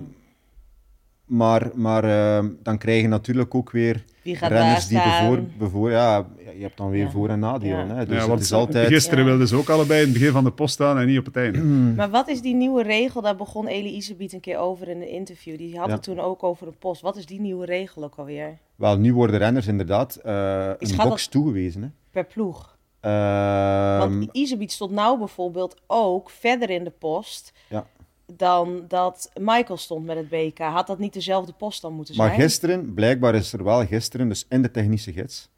[1.26, 5.40] Maar, maar ehm, dan krijg je natuurlijk ook weer Wie gaat daar renners die bevoor,
[5.58, 7.10] bevoor, ja, je hebt dan weer Ja.
[7.10, 7.86] voor- en nadelen.
[7.86, 7.94] Ja.
[7.94, 8.04] Hè?
[8.06, 8.86] Dus ja, het want is altijd...
[8.86, 9.24] gisteren Ja.
[9.30, 11.36] wilden ze ook allebei in het begin van de post staan en niet op het
[11.36, 11.58] einde.
[11.96, 13.20] Maar wat is die nieuwe regel?
[13.22, 15.58] Daar begon Elie Isebiet een keer over in een interview.
[15.58, 15.92] Die had Ja.
[15.94, 17.00] het toen ook over de post.
[17.02, 18.58] Wat is die nieuwe regel ook alweer?
[18.82, 20.16] Wel, nu worden renners inderdaad
[20.78, 21.82] Is een box toegewezen.
[21.82, 21.88] Hè?
[22.10, 22.76] Per ploeg.
[23.00, 27.86] Ehm, Want Isebiet stond nou bijvoorbeeld ook verder in de post Ja.
[28.36, 30.58] dan dat Michael stond met het BK.
[30.58, 32.40] Had dat niet dezelfde post dan moeten maar zijn?
[32.40, 35.48] gisteren, blijkbaar is er wel gisteren, dus in de technische gids,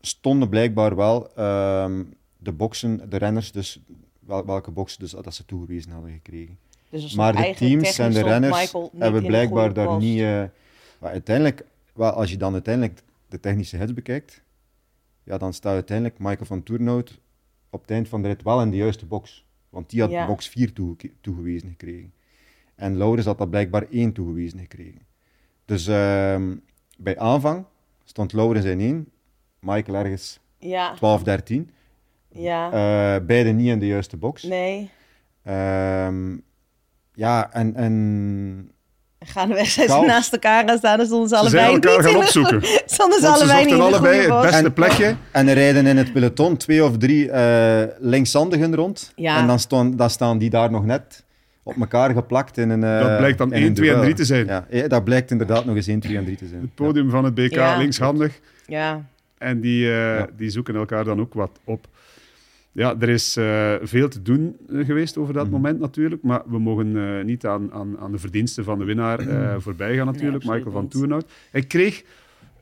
[0.00, 2.04] stonden blijkbaar wel ehm,
[2.38, 3.80] de boxen, de renners, dus
[4.20, 6.58] wel, welke boxen dus, dat ze toegewezen hadden gekregen.
[6.90, 10.20] Dus Maar de teams en de renners hebben blijkbaar daar niet.
[10.20, 10.42] eh,
[10.98, 14.42] maar uiteindelijk, wel, als je dan uiteindelijk de technische hits bekijkt,
[15.22, 17.20] ja, dan staat uiteindelijk Michael van Toernout
[17.70, 19.46] op het eind van de rit wel in de juiste box.
[19.68, 20.26] Want die had Ja.
[20.26, 22.12] box 4 toege- toegewezen gekregen.
[22.74, 25.00] En Laurens had dat blijkbaar 1 toegewezen gekregen.
[25.64, 26.56] Dus ehm,
[26.98, 27.64] bij aanvang
[28.04, 29.08] stond Laurens in 1,
[29.58, 31.70] Michael ergens Ja, 12, 13.
[32.28, 32.66] ja.
[32.66, 34.42] Eh, beide niet in de juiste box.
[34.42, 34.90] nee.
[35.42, 36.36] Ehm,
[37.14, 38.70] ja, en, en
[39.26, 40.06] Gaan wedstrijden Chaos.
[40.06, 42.62] naast elkaar gaan staan, dan stonden ze Ze zijn allebei elkaar niet gaan in opzoeken.
[42.96, 45.16] Stonden ze Want ze allebei niet zochten allebei het beste En- plekje.
[45.30, 49.12] En er rijden in het peloton twee of drie eh linkshandigen rond.
[49.16, 49.38] Ja.
[49.38, 51.24] En dan, staan, dan staan die daar nog net
[51.62, 52.84] op elkaar geplakt in een.
[52.84, 54.04] eh, Dat blijkt dan in een 1, 2 en duel.
[54.04, 54.46] 3 te zijn.
[54.46, 56.60] Ja, ja, dat blijkt inderdaad nog eens 1, 2 en 3 te zijn.
[56.60, 57.76] Het podium van het BK Ja.
[57.76, 58.40] linkshandig.
[58.66, 59.04] Ja,
[59.38, 60.26] En die, eh, Ja.
[60.36, 61.86] die zoeken elkaar dan ook wat op.
[62.72, 65.52] Ja, er is eh, veel te doen eh, geweest over dat Mhm.
[65.52, 66.22] moment natuurlijk.
[66.22, 69.96] Maar we mogen eh, niet aan, aan, aan de verdiensten van de winnaar eh, voorbij
[69.96, 70.44] gaan natuurlijk.
[70.44, 70.90] Michael van niet.
[70.90, 71.32] Toernout.
[71.50, 72.04] Hij kreeg,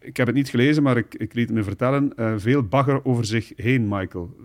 [0.01, 3.25] ik heb het niet gelezen, maar ik, ik liet me vertellen, eh, veel bagger over
[3.25, 4.37] zich heen, Michael.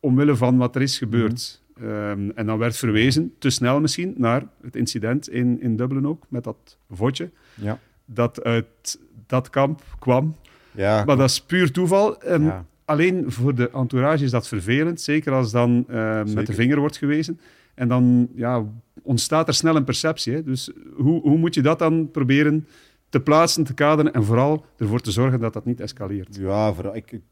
[0.00, 1.62] Omwille van wat er is gebeurd.
[1.80, 6.24] Ehm, en dan werd verwezen, te snel misschien, naar het incident in, in Dublin ook,
[6.28, 7.30] met dat vodje.
[7.54, 7.78] Ja.
[8.04, 10.36] Dat uit dat kamp kwam.
[10.72, 12.20] Ja, Maar dat is puur toeval.
[12.22, 12.64] En ja.
[12.86, 16.96] Alleen voor de entourage is dat vervelend, zeker als dan eh, met de vinger wordt
[16.96, 17.40] gewezen.
[17.74, 18.64] En dan ja,
[19.02, 20.32] ontstaat er snel een perceptie.
[20.32, 20.42] Hè?
[20.42, 22.66] Dus hoe, hoe moet je dat dan proberen
[23.08, 26.36] te plaatsen, te kaderen en vooral ervoor te zorgen dat dat niet escaleert?
[26.36, 27.22] Ja, vooral, ik, ik-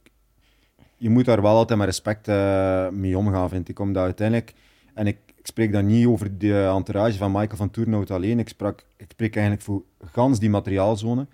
[0.97, 3.79] je moet daar wel altijd met respect eh, mee omgaan, vind ik.
[3.79, 4.53] Omdat uiteindelijk,
[4.95, 8.49] en ik, ik spreek dan niet over de entourage van Michael van Toernout alleen, ik,
[8.49, 11.27] sprak, ik spreek eigenlijk voor gans die materiaalzone.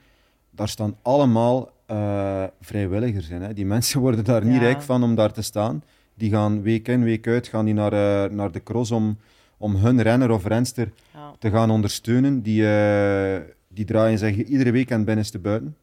[0.50, 3.42] Daar staan allemaal eh, vrijwilligers in.
[3.42, 3.55] Hè.
[3.55, 4.61] Die mensen worden daar niet Ja.
[4.61, 5.83] rijk van om daar te staan.
[6.14, 9.18] Die gaan week in, week uit gaan die naar, eh, naar de cross om,
[9.57, 11.35] om hun renner of renster ja.
[11.38, 12.42] te gaan ondersteunen.
[12.42, 15.76] Die, eh, die draaien zich iedere week aan het binnenste buiten.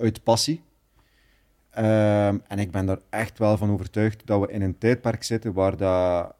[0.00, 0.62] uit passie.
[1.70, 5.52] Ehm, en ik ben daar echt wel van overtuigd dat we in een tijdperk zitten
[5.52, 6.34] waar dat,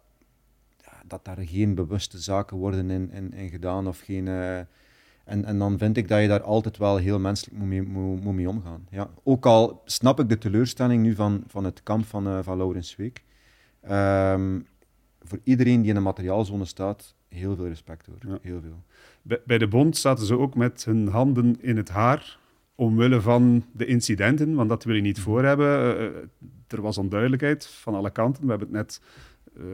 [1.06, 3.88] dat daar geen bewuste zaken worden in, in, in gedaan.
[3.88, 4.28] Of geen,
[5.26, 8.22] en, en dan vind ik dat je daar altijd wel heel menselijk moet mee, moet,
[8.22, 8.86] moet mee omgaan.
[8.90, 9.10] Ja.
[9.22, 12.96] Ook al snap ik de teleurstelling nu van, van het kamp van, eh van Laurens
[12.96, 13.22] Week.
[13.80, 14.60] Ehm,
[15.22, 18.16] voor iedereen die in de materiaalzone staat, heel veel respect hoor.
[18.32, 18.38] Ja.
[18.42, 18.82] Heel veel.
[19.22, 22.38] Bij, bij de bond zaten ze ook met hun handen in het haar,
[22.74, 25.66] omwille van de incidenten, want dat wil je niet voor hebben.
[25.66, 26.12] Eh, eh,
[26.66, 29.00] er was onduidelijkheid van alle kanten, we hebben het net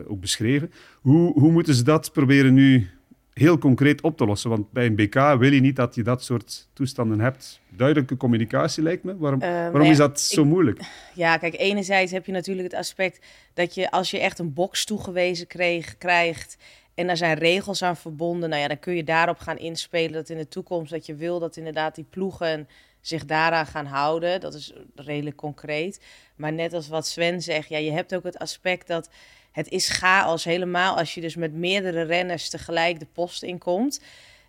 [0.07, 0.71] ook beschreven.
[1.01, 2.91] Hoe, hoe moeten ze dat proberen nu
[3.33, 4.51] heel concreet op te lossen?
[4.51, 7.61] Want bij een BK wil je niet dat je dat soort toestanden hebt.
[7.69, 9.17] Duidelijke communicatie lijkt me.
[9.17, 10.81] Waarom, Eh, waarom is dat zo moeilijk?
[11.15, 14.85] Ja, kijk, enerzijds heb je natuurlijk het aspect dat je als je echt een box
[14.85, 16.57] toegewezen kreeg, krijgt
[16.95, 20.29] en daar zijn regels aan verbonden, nou ja, dan kun je daarop gaan inspelen dat
[20.29, 22.69] in de toekomst dat je wil dat inderdaad die ploegen
[23.01, 24.41] zich daaraan gaan houden.
[24.41, 26.01] Dat is redelijk concreet.
[26.37, 29.11] Maar net als wat Sven zegt, ja, je hebt ook het aspect dat
[29.53, 34.01] het is chaos helemaal als je dus met meerdere renners tegelijk de post inkomt.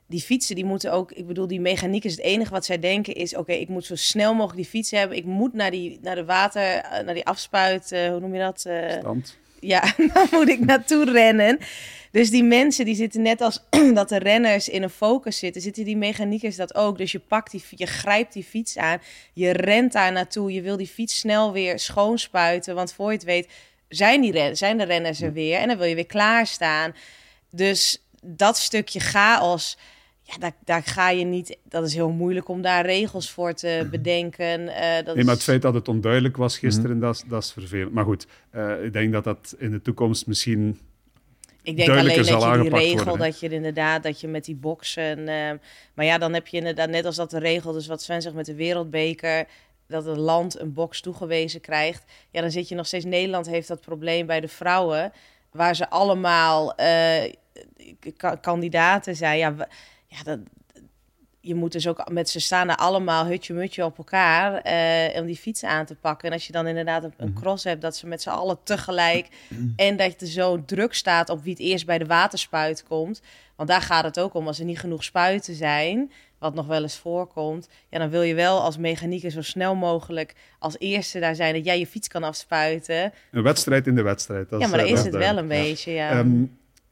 [0.08, 3.14] Die fietsen, die moeten ook, ik bedoel, die mechaniek is het enige wat zij denken
[3.14, 5.18] is, oké, ik moet zo snel mogelijk die fiets hebben.
[5.18, 8.40] Ik moet naar, die, naar de water, eh, naar die afspuit, eh, hoe noem je
[8.40, 8.66] dat?
[8.66, 9.38] Eh, Stand.
[9.60, 11.60] ja, daar moet ik naartoe rennen.
[12.12, 13.64] Dus die mensen die zitten net als
[13.94, 16.98] dat de renners in een focus zitten, zitten die mechaniekers dat ook.
[16.98, 19.02] Dus je pakt die, je grijpt die fiets aan,
[19.34, 23.26] je rent daar naartoe, je wil die fiets snel weer schoonspuiten, want voor je het
[23.26, 23.48] weet
[23.96, 26.96] zijn, die ren, zijn de renners er weer en dan wil je weer klaarstaan.
[27.52, 29.78] Dus dat stukje chaos,
[30.22, 31.58] ja, daar, daar ga je niet.
[31.64, 34.68] Dat is heel moeilijk om daar regels voor te bedenken.
[34.76, 37.44] Eh, dat Nee, maar is- het feit dat het onduidelijk was gisteren, dat, is, dat
[37.44, 37.94] is vervelend.
[37.94, 40.80] Maar goed, eh, ik denk dat dat in de toekomst misschien
[41.64, 42.24] Ik denk alleen dat je
[42.62, 45.28] die regel, worden, dat je inderdaad, dat je met die boksen...
[45.28, 45.58] ehm,
[45.94, 48.36] maar ja, dan heb je inderdaad, net als dat de regel, dus wat Sven zegt
[48.36, 49.46] met de wereldbeker...
[49.88, 52.04] dat een land een box toegewezen krijgt.
[52.30, 53.06] Ja, dan zit je nog steeds...
[53.06, 55.12] Nederland heeft dat probleem bij de vrouwen...
[55.52, 57.34] waar ze allemaal eh,
[58.18, 59.38] ka- kandidaten zijn.
[59.38, 59.56] Ja,
[60.08, 60.40] ja dat,
[61.40, 65.36] je moet dus ook met ze staan er allemaal hutje-mutje op elkaar eh, om die
[65.36, 66.28] fiets aan te pakken.
[66.28, 67.40] En als je dan inderdaad een, een Mhm.
[67.40, 69.28] cross hebt, dat ze met z'n allen tegelijk
[69.76, 73.22] en dat er zo druk staat op wie het eerst bij de waterspuit komt.
[73.56, 74.48] Want daar gaat het ook om.
[74.48, 76.12] Als er niet genoeg spuiten zijn,
[76.44, 80.36] wat nog wel eens voorkomt, ja, dan wil je wel als mechanieker zo snel mogelijk
[80.60, 83.14] als eerste daar zijn dat jij je fiets kan afspuiten.
[83.32, 84.50] Een wedstrijd in de wedstrijd.
[84.50, 85.92] Dat ja, maar eh, dan is dat het wel een beetje.
[85.92, 86.10] Ja.
[86.10, 86.44] Ehm,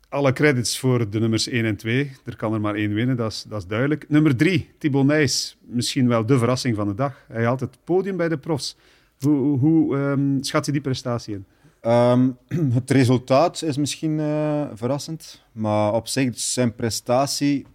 [0.09, 2.11] alle credits voor de nummers 1 en 2.
[2.25, 4.05] Er kan er maar één winnen, dat is, dat is duidelijk.
[4.09, 5.57] Nummer 3, Thibaut Nijs.
[5.61, 7.25] Misschien wel de verrassing van de dag.
[7.27, 8.75] Hij haalt het podium bij de profs.
[9.19, 11.45] Hoe, hoe, hoe, ehm, schat je die prestatie in?
[11.81, 12.29] Ehm,
[12.79, 17.65] het resultaat is misschien eh, verrassend, maar op zich zijn prestatie,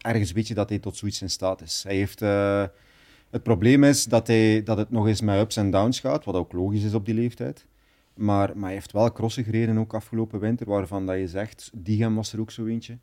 [0.00, 1.82] ergens weet je dat hij tot zoiets in staat is.
[1.86, 2.64] Hij heeft, eh,
[3.30, 6.34] het probleem is dat, hij, dat het nog eens met ups en downs gaat, wat
[6.34, 7.66] ook logisch is op die leeftijd.
[8.14, 12.14] Maar, maar hij heeft wel crossen gereden ook afgelopen winter, waarvan dat je zegt, Diegem
[12.14, 12.98] was er ook zo eentje.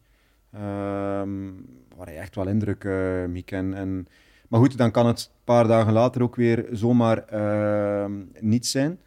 [0.51, 1.51] Ehm,
[1.95, 3.73] waar hij echt wel indruk uh, mee kan.
[3.73, 4.07] En,
[4.47, 8.99] maar goed, dan kan het een paar dagen later ook weer zomaar ehm, niet zijn.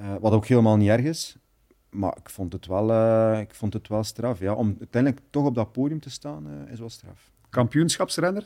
[0.00, 1.36] Uh, wat ook helemaal niet erg is.
[1.90, 4.38] Maar ik vond het wel, uh, ik vond het wel straf.
[4.38, 4.52] Ja.
[4.52, 7.30] Om uiteindelijk toch op dat podium te staan, uh, is wel straf.
[7.48, 8.44] Kampioenschapsrenner?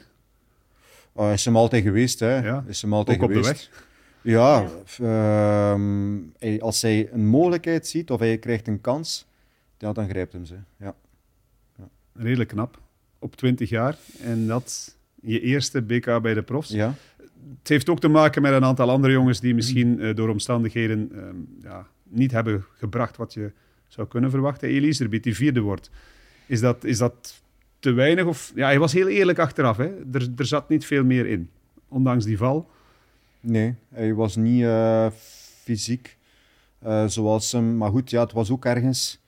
[1.13, 2.21] Oh, is hem altijd geweest.
[2.21, 2.37] Hè.
[2.37, 3.51] Ja, is hem altijd ook geweest.
[3.51, 3.91] op de weg?
[4.23, 5.77] Ja, ja.
[6.41, 9.27] Uh, als hij een mogelijkheid ziet of hij krijgt een kans,
[9.79, 10.55] ja, dan grijpt hem ze.
[10.77, 10.95] Ja.
[11.77, 11.89] ja.
[12.13, 12.81] Redelijk knap.
[13.19, 13.99] Op 20 jaar.
[14.21, 16.71] En dat je eerste BK bij de profs.
[16.71, 16.95] Ja.
[17.59, 21.09] Het heeft ook te maken met een aantal andere jongens die misschien uh, door omstandigheden
[21.13, 21.23] uh,
[21.63, 23.53] ja, niet hebben gebracht wat je
[23.89, 24.69] zou kunnen verwachten.
[24.69, 25.91] Elise Erbiet, die vierde wordt.
[26.47, 27.43] Is dat, is dat
[27.79, 28.25] te weinig?
[28.25, 29.77] Of, ja, hij was heel eerlijk achteraf.
[29.77, 29.91] Hè?
[30.13, 31.51] Er, er zat niet veel meer in,
[31.89, 32.71] ondanks die val.
[33.41, 35.07] Nee, hij was niet uh,
[35.63, 36.17] fysiek
[36.87, 37.77] uh, zoals hem.
[37.77, 39.21] Maar goed, ja, het was ook ergens.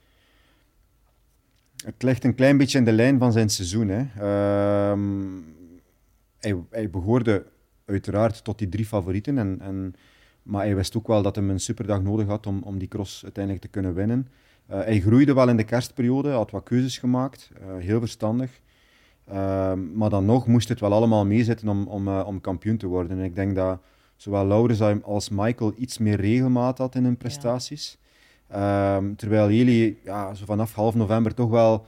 [1.84, 3.88] Het ligt een klein beetje in de lijn van zijn seizoen.
[3.88, 4.00] Hè.
[4.00, 4.98] Uh,
[6.38, 7.46] hij, hij behoorde
[7.84, 9.38] uiteraard tot die drie favorieten.
[9.38, 9.94] En, en,
[10.44, 13.22] maar hij wist ook wel dat hij een superdag nodig had om, om die cross
[13.22, 14.28] uiteindelijk te kunnen winnen.
[14.70, 18.60] Uh, hij groeide wel in de kerstperiode, had wat keuzes gemaakt, uh, heel verstandig.
[19.28, 22.86] Uh, maar dan nog moest het wel allemaal meezitten om, om, uh, om kampioen te
[22.86, 23.18] worden.
[23.18, 23.80] En ik denk dat
[24.16, 27.98] zowel Laurens als Michael iets meer regelmaat had in hun prestaties.
[28.48, 28.96] Ja.
[28.96, 31.86] Um, terwijl Eli ja, zo vanaf half november toch wel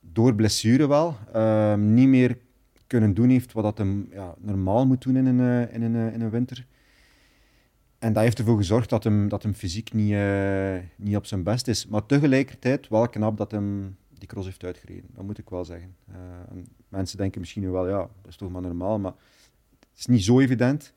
[0.00, 2.38] door blessure wel um, niet meer
[2.86, 6.20] kunnen doen heeft wat dat hem ja, normaal moet doen in een, in, een, in
[6.20, 6.66] een winter.
[8.00, 11.42] En dat heeft ervoor gezorgd dat hem, dat hem fysiek niet, uh, niet op zijn
[11.42, 11.86] best is.
[11.86, 15.10] Maar tegelijkertijd wel knap dat hem die cross heeft uitgereden.
[15.14, 15.94] Dat moet ik wel zeggen.
[16.10, 16.16] Uh,
[16.88, 18.98] mensen denken misschien nu wel, ja, dat is toch maar normaal.
[18.98, 19.12] Maar
[19.90, 20.92] het is niet zo evident.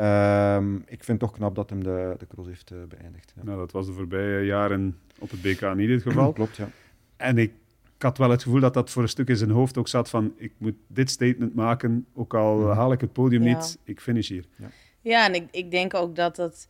[0.00, 3.32] Um, ik vind het toch knap dat hem de, de cross heeft uh, beëindigd.
[3.36, 3.42] Ja.
[3.44, 6.32] Nou, dat was de voorbije jaren op het BK niet het geval.
[6.42, 6.68] Klopt, ja.
[7.16, 7.52] En ik,
[7.96, 10.10] ik had wel het gevoel dat dat voor een stuk in zijn hoofd ook zat
[10.10, 12.70] van ik moet dit statement maken, ook al Mhm.
[12.76, 13.56] haal ik het podium ja.
[13.56, 14.44] niet, ik finish hier.
[14.56, 14.70] Ja,
[15.02, 16.66] ja en ik, ik denk ook dat dat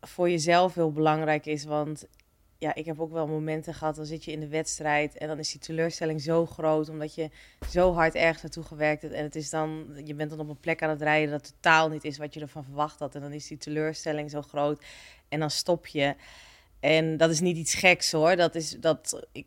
[0.00, 2.06] voor jezelf heel belangrijk is, want
[2.58, 5.38] ja, ik heb ook wel momenten gehad, dan zit je in de wedstrijd en dan
[5.38, 7.30] is die teleurstelling zo groot, omdat je
[7.70, 9.14] zo hard ergens naartoe gewerkt hebt.
[9.14, 11.88] En het is dan, je bent dan op een plek aan het rijden dat totaal
[11.88, 13.14] niet is wat je ervan verwacht had.
[13.14, 14.84] En dan is die teleurstelling zo groot
[15.28, 16.14] en dan stop je.
[16.80, 18.36] En dat is niet iets geks hoor.
[18.36, 19.26] Dat is dat.
[19.32, 19.46] Ik,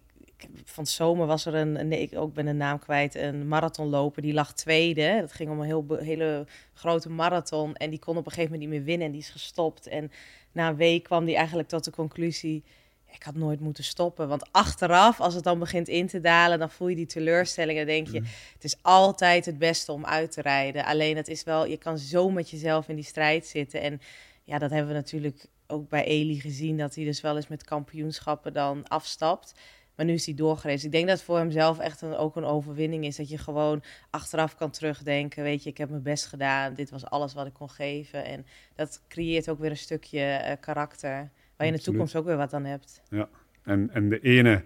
[0.63, 4.33] van zomer was er een, nee, ik ook ben de naam kwijt, een marathonloper die
[4.33, 5.17] lag tweede.
[5.21, 8.69] Dat ging om een heel, hele grote marathon en die kon op een gegeven moment
[8.69, 9.87] niet meer winnen en die is gestopt.
[9.87, 10.11] En
[10.51, 12.63] na een week kwam die eigenlijk tot de conclusie
[13.11, 14.27] ik had nooit moeten stoppen.
[14.27, 17.79] Want achteraf, als het dan begint in te dalen, dan voel je die teleurstelling.
[17.79, 18.21] En denk je,
[18.53, 20.85] het is altijd het beste om uit te rijden.
[20.85, 23.81] Alleen het is wel, je kan zo met jezelf in die strijd zitten.
[23.81, 24.01] En
[24.43, 27.63] ja, dat hebben we natuurlijk ook bij Eli gezien, dat hij dus wel eens met
[27.63, 29.53] kampioenschappen dan afstapt.
[29.97, 30.85] Maar nu is hij doorgereisd.
[30.85, 33.15] Ik denk dat het voor hemzelf echt een, ook een overwinning is.
[33.15, 35.43] Dat je gewoon achteraf kan terugdenken.
[35.43, 36.73] Weet je, ik heb mijn best gedaan.
[36.73, 38.25] Dit was alles wat ik kon geven.
[38.25, 41.09] En dat creëert ook weer een stukje uh, karakter.
[41.55, 43.01] Waar je in de toekomst ook weer wat aan hebt.
[43.09, 43.29] Ja,
[43.63, 44.63] en, en de ene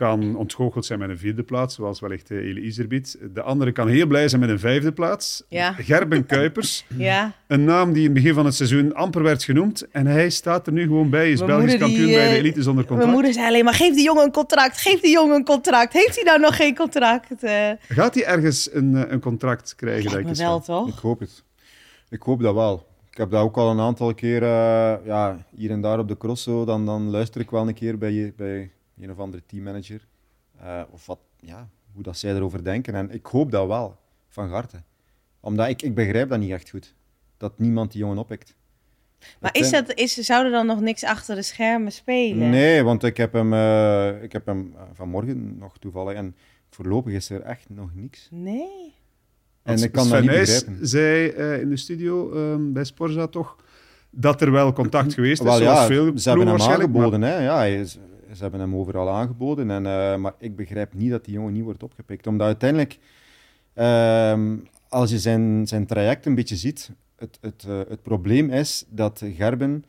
[0.00, 3.18] kan ontgoocheld zijn met een vierde plaats, zoals wellicht Eli Iserbiet.
[3.34, 5.42] De andere kan heel blij zijn met een vijfde plaats.
[5.48, 5.72] Ja.
[5.72, 6.84] Gerben Kuipers.
[6.96, 7.32] ja.
[7.46, 9.88] Een naam die in het begin van het seizoen amper werd genoemd.
[9.90, 11.30] En hij staat er nu gewoon bij.
[11.30, 13.10] Is Mijn Belgisch kampioen die, bij de eh, elite zonder contract.
[13.10, 14.80] Mijn moeder zei alleen maar, geef die jongen een contract.
[14.80, 15.92] Geef die jongen een contract.
[15.92, 17.44] Heeft hij nou nog geen contract?
[17.44, 20.10] Uh, Gaat hij ergens een, uh, een contract krijgen?
[20.10, 20.88] lijkt me wel, toch?
[20.88, 21.44] Ik hoop het.
[22.10, 22.86] Ik hoop dat wel.
[23.10, 26.16] Ik heb dat ook al een aantal keer, uh, ja, hier en daar op de
[26.16, 28.70] cross, zo, dan, dan luister ik wel een keer bij, bij
[29.02, 30.06] een of andere teammanager.
[30.62, 32.94] Uh, of wat, ja, hoe dat zij erover denken.
[32.94, 33.96] En ik hoop dat wel,
[34.28, 34.82] van harte.
[35.40, 36.94] Omdat ik, ik begrijp dat niet echt goed.
[37.36, 38.54] Dat niemand die jongen oppikt.
[39.40, 42.50] Maar is dat, is, zou er dan nog niks achter de schermen spelen?
[42.50, 46.14] Nee, want ik heb hem, uh, ik heb hem vanmorgen nog toevallig...
[46.14, 46.36] En
[46.70, 48.28] voorlopig is er echt nog niks.
[48.30, 48.94] Nee.
[49.62, 50.88] En ik kan dat niet begrijpen.
[50.88, 53.56] zei eh, in de studio ehm, bij Sporza toch
[54.10, 57.22] dat er wel contact geweest is, Wel zoals ja, veel ze hebben hem maar- aangeboden.
[57.22, 57.42] Hè?
[57.44, 57.98] Ja, hij is-
[58.34, 59.70] ze hebben hem overal aangeboden.
[59.70, 62.26] En, eh, maar ik begrijp niet dat die jongen niet wordt opgepikt.
[62.26, 62.98] Omdat uiteindelijk,
[63.74, 64.56] ehm,
[64.88, 69.22] als je zijn, zijn traject een beetje ziet, het, het, eh, het probleem is dat
[69.36, 69.84] Gerben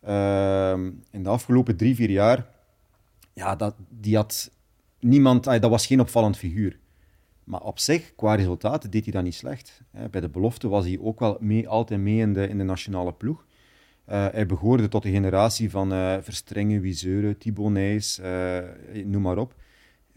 [0.00, 2.46] ehm, in de afgelopen drie, vier jaar,
[3.32, 4.50] ja, dat, die had
[5.00, 6.78] niemand, dat was geen opvallend figuur.
[7.44, 9.82] Maar op zich, qua resultaten, deed hij dat niet slecht.
[10.10, 13.12] Bij de belofte was hij ook wel mee, altijd mee in de, in de nationale
[13.12, 13.45] ploeg.
[14.06, 18.58] Eh, hij behoorde tot de generatie van eh Verstrengen, Wiseuren, Thibaut Nijs, eh,
[19.04, 19.54] noem maar op.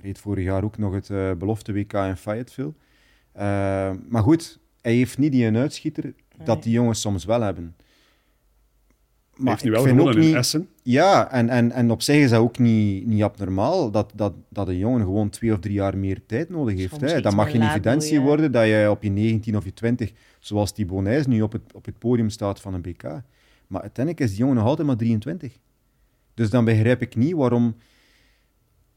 [0.01, 2.73] Reed vorig jaar ook nog het eh, belofte WK in Fayetteville.
[3.31, 7.75] Eh, maar goed, hij heeft niet die een uitschieter dat die jongens soms wel hebben.
[9.43, 10.69] Hij heeft nu wel gewonnen ook in niet- Essen.
[10.83, 14.67] ja, en, en, en op zich is dat ook niet, niet abnormaal dat, dat, dat
[14.67, 17.01] een jongen gewoon twee of drie jaar meer tijd nodig heeft.
[17.01, 17.21] Hè.
[17.21, 20.85] Dat mag geen evidentie worden dat je op je 19 of je 20, zoals die
[20.85, 23.03] Bonijs nu op het, op het podium staat van een BK.
[23.69, 25.57] Maar uiteindelijk is die jongen nog altijd maar 23.
[26.33, 27.75] Dus dan begrijp ik niet waarom,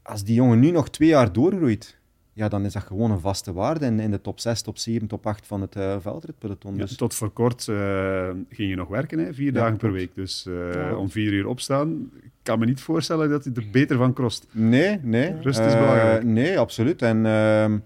[0.01, 1.97] als die jongen nu nog twee jaar doorgroeit,
[2.33, 5.07] ja, dan is dat gewoon een vaste waarde in, in de top 6, top 7,
[5.07, 6.75] top 8 van het uh, veldritpeloton.
[6.75, 9.33] Ja, Dus, tot voor kort eh, ging je nog werken, hè?
[9.33, 10.15] vier Ja, dagen per week.
[10.15, 10.95] Dus eh, Ja.
[10.95, 12.11] om vier uur opstaan.
[12.21, 14.47] Ik kan me niet voorstellen dat hij er beter van krost.
[14.51, 15.41] Nee, nee.
[15.41, 16.23] Rust is belangrijk.
[16.23, 17.01] Nee, absoluut.
[17.01, 17.79] En ehm,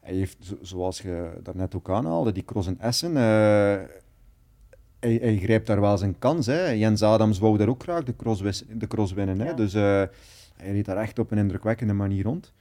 [0.00, 3.78] hij heeft, zo- zoals je daarnet ook aanhaalde, die cross in Essen, eh,
[5.00, 6.46] hij, hij grijpt daar wel zijn kans.
[6.46, 6.68] Hè.
[6.68, 9.40] Jens Adams wou daar ook graag de cross, wis- de cross winnen.
[9.40, 9.46] Hè.
[9.46, 9.52] Ja.
[9.52, 9.82] Dus eh,
[10.56, 12.52] hij reed daar echt op een indrukwekkende manier rond.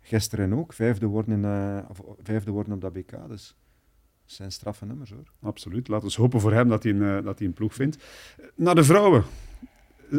[0.00, 3.10] Gisteren ook, vijfde worden, in, eh, of, vijfde worden op dat BK.
[3.28, 3.56] Dus
[4.24, 5.32] dat zijn straffe nummers hoor.
[5.42, 5.88] Absoluut.
[5.88, 7.96] Laten we hopen voor hem dat hij een, eh, dat hij een ploeg vindt.
[8.54, 9.24] Naar de vrouwen.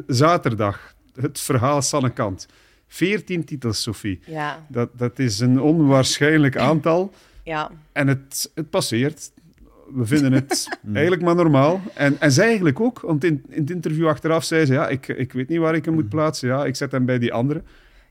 [0.08, 0.96] Zaterdag.
[1.14, 2.48] Het verhaal Sanne Kant.
[2.88, 4.20] 14 titels, Sophie.
[4.26, 7.12] Ja, Dat, dat is een onwaarschijnlijk aantal.
[7.44, 7.72] ja.
[7.92, 9.32] En het, het passeert.
[9.94, 11.82] We vinden het eigenlijk maar normaal.
[11.94, 13.00] En, en zij eigenlijk ook.
[13.00, 14.74] Want in, in het interview achteraf zei ze...
[14.74, 16.48] Ja, ik, ik weet niet waar ik hem moet plaatsen.
[16.48, 17.64] Ja, ik zet hem bij die andere.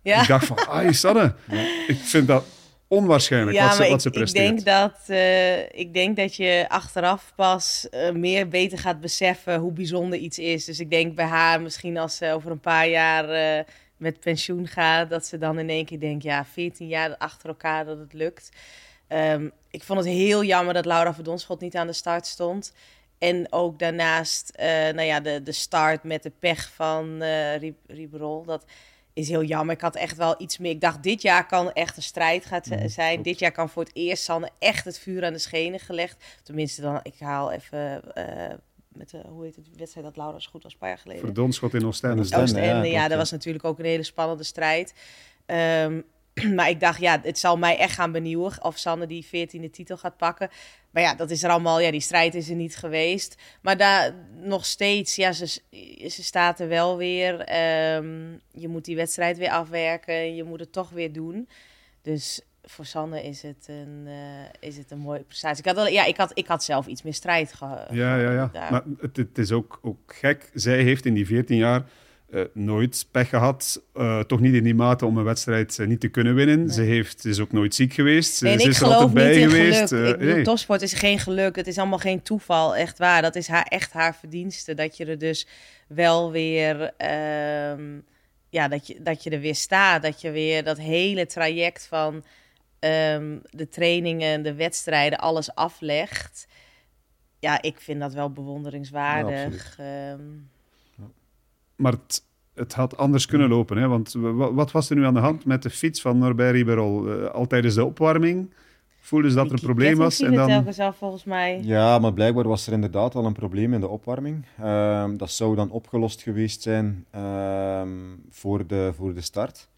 [0.03, 0.23] ja.
[0.23, 0.59] Ik dacht van...
[0.69, 1.35] Ai, Sanne.
[1.87, 2.45] Ik vind dat
[2.89, 6.65] onwaarschijnlijk Ja, wat, ze, wat ze ik, ik, denk dat, eh, ik denk dat je
[6.69, 10.65] achteraf pas eh, meer beter gaat beseffen hoe bijzonder iets is.
[10.65, 13.65] Dus ik denk bij haar misschien als ze over een paar jaar eh,
[13.97, 17.85] met pensioen gaat, dat ze dan in één keer denkt, ja, 14 jaar achter elkaar
[17.85, 18.51] dat het lukt.
[19.09, 22.73] Ehm, ik vond het heel jammer dat Laura Verdonschot niet aan de start stond.
[23.19, 28.45] En ook daarnaast, eh, nou ja, de, de start met de pech van eh Rieberol.
[28.45, 28.65] Dat
[29.13, 29.75] is heel jammer.
[29.75, 30.71] Ik had echt wel iets meer.
[30.71, 33.13] Ik dacht, dit jaar kan echt een strijd gaat z- Mhm, zijn.
[33.13, 33.25] klopt.
[33.29, 36.25] Dit jaar kan voor het eerst Sanne echt het vuur aan de schenen gelegd.
[36.43, 38.55] Tenminste, dan, ik haal even eh,
[38.89, 41.25] met de, hoe heet het, wedstrijd dat Laura zo goed was, een paar jaar geleden.
[41.25, 42.23] Verdonschot in Oostende.
[42.61, 43.17] Ja, ja, dat ja.
[43.17, 44.95] was natuurlijk ook een hele spannende strijd.
[45.47, 46.01] Ehm,
[46.57, 49.97] maar ik dacht, ja, het zal mij echt gaan benieuwen of Sanne die 14e titel
[49.97, 50.49] gaat pakken.
[50.91, 53.43] Maar ja, dat is er allemaal, ja, die strijd is er niet geweest.
[53.63, 55.47] Maar daar nog steeds, ja, ze,
[56.09, 57.41] ze staat er wel weer.
[57.41, 61.49] Ehm, je moet die wedstrijd weer afwerken, je moet het toch weer doen.
[62.03, 65.59] Dus voor Sanne is het een, eh, is het een mooie prestatie.
[65.59, 67.87] Ik had, wel, ja, ik had, ik had zelf iets meer strijd gehad.
[67.91, 68.49] Ja, ja, ja.
[68.53, 68.71] daar.
[68.71, 70.51] Maar het, het is ook, ook gek.
[70.55, 71.85] Zij heeft in die 14 jaar
[72.31, 73.83] eh, nooit pech gehad.
[73.95, 76.71] Eh, toch niet in die mate om een wedstrijd eh, niet te kunnen winnen.
[76.71, 78.35] Ze heeft, is ook nooit ziek geweest.
[78.35, 79.89] Ze, Nee, ze ik is er altijd niet bij in geweest.
[79.89, 80.21] geluk.
[80.21, 80.45] Ik nee.
[80.45, 81.57] topsport is geen geluk.
[81.57, 83.23] Het is allemaal geen toeval, echt waar.
[83.23, 84.75] Dat is haar, echt haar verdienste.
[84.75, 85.47] Dat je er dus
[85.89, 86.93] wel weer...
[86.97, 87.99] ehm,
[88.49, 90.03] ja, dat je, dat je er weer staat.
[90.03, 92.25] Dat je weer dat hele traject van
[92.79, 96.47] ehm, de trainingen, de wedstrijden, alles aflegt.
[97.39, 99.79] Ja, ik vind dat wel bewonderingswaardig.
[101.79, 102.23] Maar het,
[102.55, 103.77] het had anders kunnen lopen.
[103.77, 103.89] Hè?
[103.89, 107.11] Want wa- wat was er nu aan de hand met de fiets van Norbert Riberol?
[107.11, 108.51] Eh, al tijdens de opwarming
[109.01, 110.21] voelden ze dat er een probleem was.
[110.21, 110.49] En het dan...
[110.49, 111.61] telkens af, volgens mij.
[111.63, 114.45] Ja, maar blijkbaar was er inderdaad al een probleem in de opwarming.
[114.59, 117.89] Ehm, dat zou dan opgelost geweest zijn ehm,
[118.31, 119.69] voor, de, voor de start.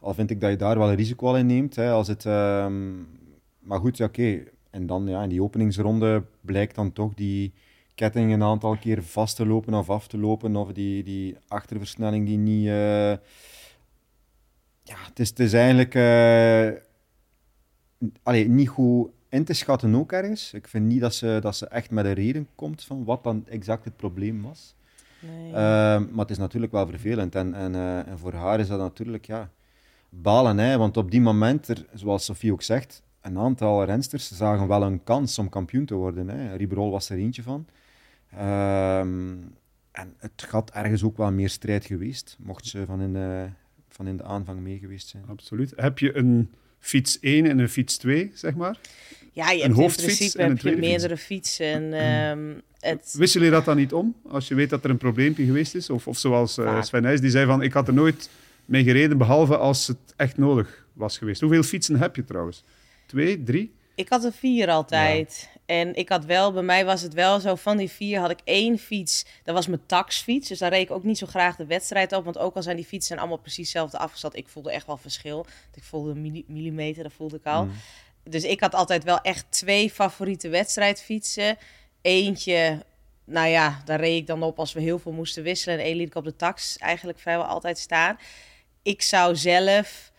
[0.00, 1.76] Al vind ik dat je daar wel een risico al in neemt.
[1.76, 2.92] Hè, als het, ehm,
[3.58, 4.42] maar goed, ja, oké.
[4.70, 7.52] En dan ja, in die openingsronde blijkt dan toch die
[7.98, 10.56] ketting een aantal keer vast te lopen of af te lopen.
[10.56, 12.66] Of die, die achterversnelling die niet...
[12.66, 13.10] eh,
[14.82, 15.94] Ja, het is, het is eigenlijk...
[15.94, 16.70] eh,
[18.22, 20.52] allee, niet goed in te schatten ook ergens.
[20.52, 23.46] Ik vind niet dat ze, dat ze echt met een reden komt van wat dan
[23.48, 24.74] exact het probleem was.
[25.20, 25.52] Nee.
[25.52, 27.34] Ehm, maar het is natuurlijk wel vervelend.
[27.34, 29.50] En, en, eh, en voor haar is dat natuurlijk ja,
[30.08, 30.58] balen.
[30.58, 30.78] Hè?
[30.78, 35.02] Want op die moment, er, zoals Sofie ook zegt, een aantal rensters zagen wel een
[35.04, 36.28] kans om kampioen te worden.
[36.28, 36.56] Hè?
[36.56, 37.66] Riberol was er eentje van.
[38.36, 39.36] Ehm,
[39.92, 43.46] en het had ergens ook wel meer strijd geweest, mocht ze van in, de,
[43.88, 45.24] van in de aanvang mee geweest zijn.
[45.26, 45.72] Absoluut.
[45.76, 48.78] Heb je een fiets 1 en een fiets 2, zeg maar?
[49.32, 51.92] Ja, je Een hebt in principe en een heb je meerdere fietsen.
[51.92, 55.44] ehm het, Wissel je dat dan niet om als je weet dat er een probleempje
[55.44, 55.90] geweest is?
[55.90, 56.84] Of, of zoals eh, Vaak.
[56.84, 58.30] Sven Nys, die zei van ik had er nooit
[58.64, 61.40] mee gereden, behalve als het echt nodig was geweest.
[61.40, 62.64] Hoeveel fietsen heb je trouwens?
[63.06, 63.72] Twee, drie?
[63.94, 65.48] Ik had er vier altijd.
[65.68, 68.40] En ik had wel, bij mij was het wel zo, van die vier had ik
[68.44, 69.24] één fiets.
[69.44, 70.48] Dat was mijn taxfiets.
[70.48, 72.24] Dus daar reed ik ook niet zo graag de wedstrijd op.
[72.24, 74.36] Want ook al zijn die fietsen allemaal precies hetzelfde afgesteld.
[74.36, 75.46] Ik voelde echt wel verschil.
[75.74, 77.64] Ik voelde een milli- millimeter, dat voelde ik al.
[77.64, 77.72] Mm.
[78.24, 81.58] Dus ik had altijd wel echt twee favoriete wedstrijdfietsen.
[82.02, 82.84] Eentje,
[83.24, 85.78] nou ja, daar reed ik dan op als we heel veel moesten wisselen.
[85.78, 88.18] En één liet ik op de tax eigenlijk vrijwel altijd staan.
[88.82, 90.12] Ik zou zelf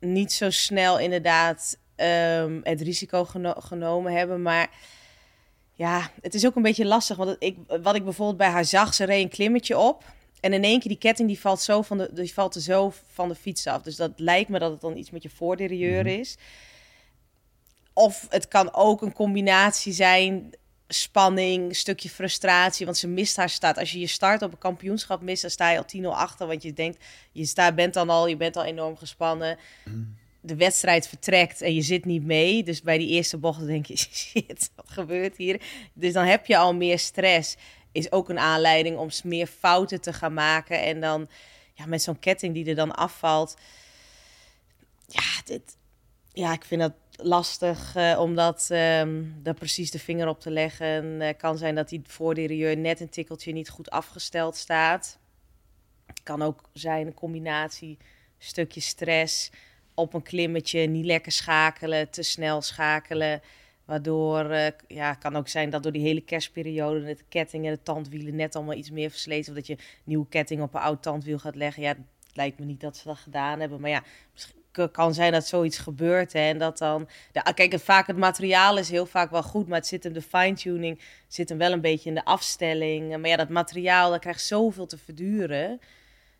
[0.00, 4.42] niet zo snel inderdaad ehm, het risico geno- genomen hebben.
[4.42, 4.70] Maar
[5.74, 7.16] ja, het is ook een beetje lastig.
[7.16, 10.04] Want ik, wat ik bijvoorbeeld bij haar zag, ze reed een klimmetje op.
[10.40, 12.92] En in één keer die ketting die valt, zo van de, die valt er zo
[13.12, 13.82] van de fiets af.
[13.82, 16.36] Dus dat lijkt me dat het dan iets met je voorderieur is.
[17.92, 20.50] Of het kan ook een combinatie zijn.
[20.88, 22.84] Spanning, stukje frustratie.
[22.84, 23.78] Want ze mist haar start.
[23.78, 26.46] Als je je start op een kampioenschap mist, dan sta je al 10-0 achter.
[26.46, 29.58] Want je denkt, je sta, bent dan al, je bent al enorm gespannen.
[30.44, 32.62] De wedstrijd vertrekt en je zit niet mee.
[32.62, 35.62] Dus bij die eerste bocht denk je, shit, wat gebeurt hier?
[35.92, 37.56] Dus dan heb je al meer stress.
[37.92, 40.82] Is ook een aanleiding om meer fouten te gaan maken.
[40.82, 41.28] En dan
[41.74, 43.56] ja, met zo'n ketting die er dan afvalt.
[45.06, 45.76] Ja, dit,
[46.32, 51.20] ja, ik vind dat lastig eh, om dat, ehm, precies de vinger op te leggen.
[51.20, 55.18] Het kan zijn dat die voorderieur net een tikkeltje niet goed afgesteld staat.
[56.22, 57.98] Kan ook zijn een combinatie,
[58.38, 59.50] stukje stress
[59.94, 63.40] op een klimmetje, niet lekker schakelen, te snel schakelen.
[63.84, 67.82] Waardoor, eh ja, kan ook zijn dat door die hele kerstperiode de ketting en de
[67.82, 69.50] tandwielen net allemaal iets meer versleten.
[69.50, 71.82] Of dat je nieuwe ketting op een oud tandwiel gaat leggen.
[71.82, 73.80] Ja, het lijkt me niet dat ze dat gedaan hebben.
[73.80, 74.02] Maar ja,
[74.92, 76.32] kan zijn dat zoiets gebeurt.
[76.32, 77.08] Hè, en dat dan.
[77.32, 79.68] Ah, kijk, het, vaak het materiaal is heel vaak wel goed.
[79.68, 83.16] Maar het zit hem, de fine-tuning zit hem wel een beetje in de afstelling.
[83.16, 85.80] Maar ja, dat materiaal, dat krijgt zoveel te verduren.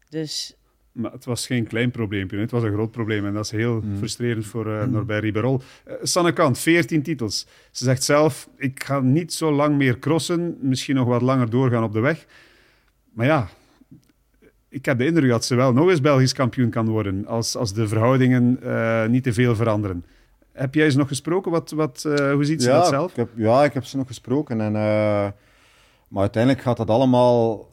[0.08, 0.54] Dus
[0.92, 3.26] Maar het was geen klein probleempje, het was een groot probleem.
[3.26, 3.96] En dat is heel Mm.
[3.96, 5.60] frustrerend voor eh Norbert Riberol.
[5.84, 7.46] Eh, Sanne Kant, 14 titels.
[7.70, 10.56] Ze zegt zelf, ik ga niet zo lang meer crossen.
[10.60, 12.26] Misschien nog wat langer doorgaan op de weg.
[13.12, 13.48] Maar ja,
[14.68, 17.26] ik heb de indruk dat ze wel nog eens Belgisch kampioen kan worden.
[17.26, 20.04] Als, als de verhoudingen eh, niet te veel veranderen.
[20.52, 21.50] Heb jij ze nog gesproken?
[21.50, 23.10] Wat, wat, hoe ziet ze dat zelf?
[23.10, 24.60] Ik heb, ja, ik heb ze nog gesproken.
[24.60, 27.70] En, maar uiteindelijk gaat dat allemaal...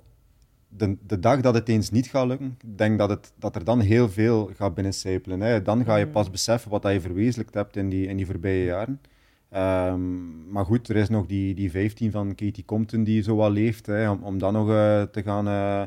[0.72, 3.80] De, de dag dat het eens niet gaat lukken, denk dat, het, dat er dan
[3.80, 5.40] heel veel gaat binnencijpelen.
[5.42, 5.62] Hè.
[5.62, 6.12] Dan ga je Mm.
[6.12, 9.02] pas beseffen wat dat je verwezenlijkt hebt in die, in die voorbije jaren.
[9.50, 13.52] Ehm, maar goed, er is nog die, die 15 van Katie Compton die zo wel
[13.52, 13.86] leeft.
[13.86, 15.84] Hè, om, om dan nog eh, te gaan eh,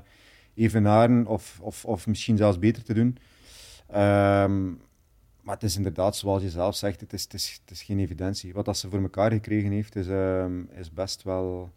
[0.54, 3.16] evenaren of, of, of misschien zelfs beter te doen.
[3.88, 4.66] Ehm,
[5.42, 7.98] maar het is inderdaad, zoals je zelf zegt, het is, het is, het is geen
[7.98, 8.52] evidentie.
[8.54, 11.70] Wat dat ze voor elkaar gekregen heeft, is, ehm, is best wel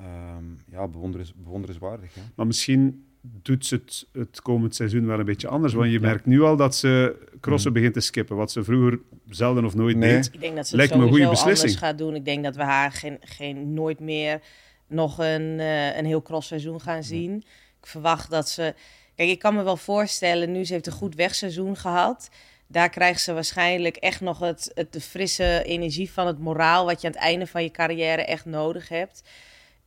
[0.00, 0.44] ehm,
[0.76, 2.14] ja, bewonderens, bewonderenswaardig.
[2.14, 2.20] Hè.
[2.34, 5.72] Maar misschien doet ze het, het komend seizoen wel een beetje anders.
[5.72, 6.00] Want je Ja.
[6.00, 7.76] merkt nu al dat ze crossen Mm.
[7.76, 8.36] begint te skippen.
[8.36, 8.98] Wat ze vroeger
[9.28, 10.12] zelden of nooit Nee.
[10.14, 10.30] deed.
[10.32, 11.82] Ik denk dat ze Lijkt het me een sowieso goede beslissing.
[11.82, 12.14] anders gaat doen.
[12.14, 14.40] Ik denk dat we haar geen, geen, nooit meer
[14.86, 17.36] nog een, eh, een heel crossseizoen gaan zien.
[17.80, 18.74] Ik verwacht dat ze...
[19.14, 22.28] Kijk, ik kan me wel voorstellen, nu ze heeft een goed wegseizoen gehad.
[22.66, 26.84] Daar krijgt ze waarschijnlijk echt nog het, het, de frisse energie van het moraal...
[26.84, 29.22] wat je aan het einde van je carrière echt nodig hebt.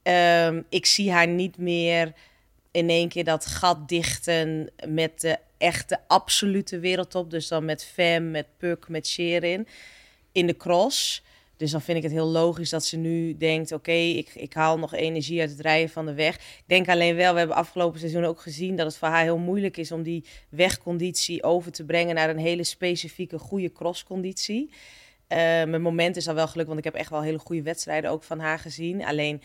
[0.03, 2.13] Ehm, ik zie haar niet meer
[2.71, 7.29] in één keer dat gat dichten met de echte absolute wereldtop.
[7.29, 9.67] Dus dan met Fem, met Puk, met Sherin
[10.31, 11.23] in de cross.
[11.57, 14.79] Dus dan vind ik het heel logisch dat ze nu denkt: oké, ik, ik haal
[14.79, 16.35] nog energie uit het rijden van de weg.
[16.35, 19.37] Ik denk alleen wel, we hebben afgelopen seizoen ook gezien dat het voor haar heel
[19.37, 24.69] moeilijk is om die wegconditie over te brengen naar een hele specifieke goede crossconditie.
[25.27, 28.09] Eh mijn moment is al wel gelukkig, want ik heb echt wel hele goede wedstrijden
[28.11, 29.05] ook van haar gezien.
[29.05, 29.41] Alleen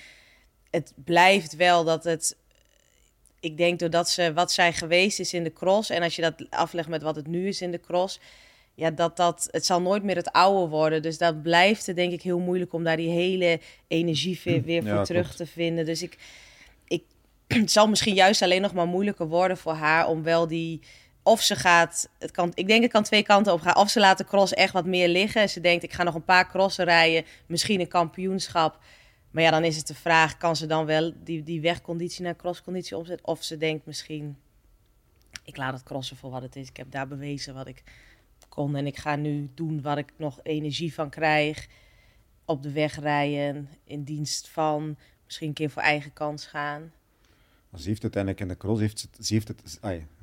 [0.71, 2.37] het blijft wel dat het.
[3.41, 5.91] Ik denk doordat ze wat zij geweest is in de cross.
[5.91, 8.21] En als je dat aflegt met wat het nu is in de cross.
[8.75, 9.49] Ja, dat dat.
[9.51, 11.03] Het zal nooit meer het oude worden.
[11.03, 14.83] Dus dat blijft het denk ik heel moeilijk om daar die hele energie weer, weer
[14.83, 15.37] voor Ja, terug klopt.
[15.37, 15.85] te vinden.
[15.85, 16.19] Dus ik.
[16.89, 17.03] ik
[17.47, 20.81] het zal misschien juist alleen nog maar moeilijker worden voor haar om wel die.
[21.23, 23.77] Of ze gaat, het kan, ik denk het kan twee kanten op gaan.
[23.77, 25.41] Of ze laat de cross echt wat meer liggen.
[25.41, 27.25] En ze denkt, ik ga nog een paar crossen rijden.
[27.47, 28.79] Misschien een kampioenschap.
[29.39, 32.36] Maar ja, dan is het de vraag, kan ze dan wel die, die wegconditie naar
[32.36, 33.26] crossconditie opzetten?
[33.26, 34.36] Of ze denkt misschien,
[35.45, 36.68] ik laat het crossen voor wat het is.
[36.68, 37.82] Ik heb daar bewezen wat ik
[38.49, 38.76] kon.
[38.76, 41.68] En ik ga nu doen waar ik nog energie van krijg.
[42.45, 46.93] Op de weg rijden, in dienst van, misschien een keer voor eigen kans gaan.
[47.76, 49.78] Ze heeft uiteindelijk in de cross heeft ze, heeft het,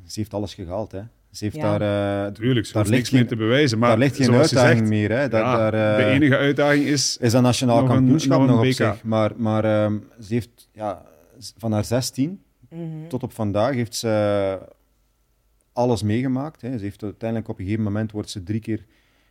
[0.05, 0.91] ze heeft alles gehaald.
[0.91, 1.01] Hè.
[1.35, 1.77] Ze heeft Ja.
[1.77, 3.79] daar, eh, Tuurlijk, ze Daar hoeft ligt niks meer geen- te bewijzen.
[3.79, 5.09] Maar daar ligt geen uitdaging zegt, meer.
[5.11, 5.27] Hè.
[5.29, 7.17] Daar, ja, daar, eh, de enige uitdaging is...
[7.17, 9.03] is dat nationaal nog een- kampioenschap nog nog, een op zich.
[9.03, 11.01] Maar, maar ehm, ze heeft ja,
[11.57, 13.07] van haar 16 Mhm.
[13.07, 14.59] tot op vandaag heeft ze
[15.73, 16.61] alles meegemaakt.
[16.61, 16.77] Hè.
[16.77, 18.85] Ze heeft uiteindelijk op een gegeven moment wordt ze drie keer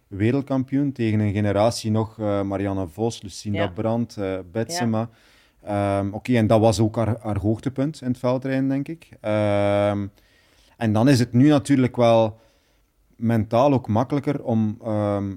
[0.09, 3.69] wereldkampioen tegen een generatie nog eh, Marianne Vos, Lucinda Ja.
[3.69, 5.09] Brandt, eh Betsema.
[5.63, 9.09] Ehm, Oké, en dat was ook haar, haar hoogtepunt in het veldrijden, denk ik.
[9.21, 10.07] Ehm,
[10.85, 12.39] en dan is het nu natuurlijk wel
[13.16, 15.35] mentaal ook makkelijker om ehm,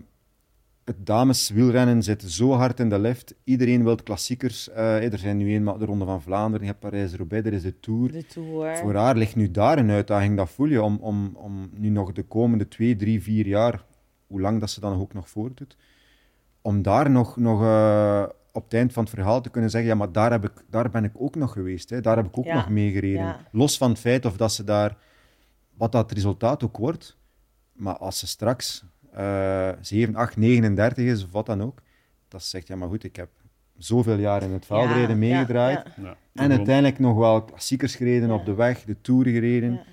[0.86, 3.36] het dameswielrennen zit zo hard in de lift.
[3.44, 4.70] Iedereen wil klassiekers.
[4.70, 7.80] eh, er zijn nu eenmaal de Ronde van Vlaanderen, je hebt Parijs-Roubaix, er is de
[7.80, 8.12] Tour.
[8.12, 8.78] De Tour.
[8.78, 12.12] Voor haar ligt nu daar een uitdaging, dat voel je, om, om, om nu nog
[12.12, 13.84] de komende twee, drie, vier jaar,
[14.28, 15.78] hoe lang dat ze dan ook nog voortdoet,
[16.62, 19.96] om daar nog, nog eh, op het eind van het verhaal te kunnen zeggen, ja,
[19.96, 22.02] maar daar, heb ik, daar ben ik ook nog geweest, hè.
[22.02, 23.22] daar heb ik ook Ja, nog meegereden.
[23.26, 23.40] ja.
[23.52, 24.98] Los van het feit of dat ze daar,
[25.78, 27.18] wat dat resultaat ook wordt,
[27.74, 31.82] maar als ze straks eh 7, 8, 39 is, of wat dan ook,
[32.28, 33.30] dat ze zegt, ja, maar goed, ik heb
[33.78, 38.28] zoveel jaar in het veldrijden Ja, meegedraaid, ja, Ja, en uiteindelijk nog wel klassiekers gereden
[38.30, 38.36] Ja.
[38.36, 39.72] op de weg, de Tour gereden.
[39.74, 39.84] Ja.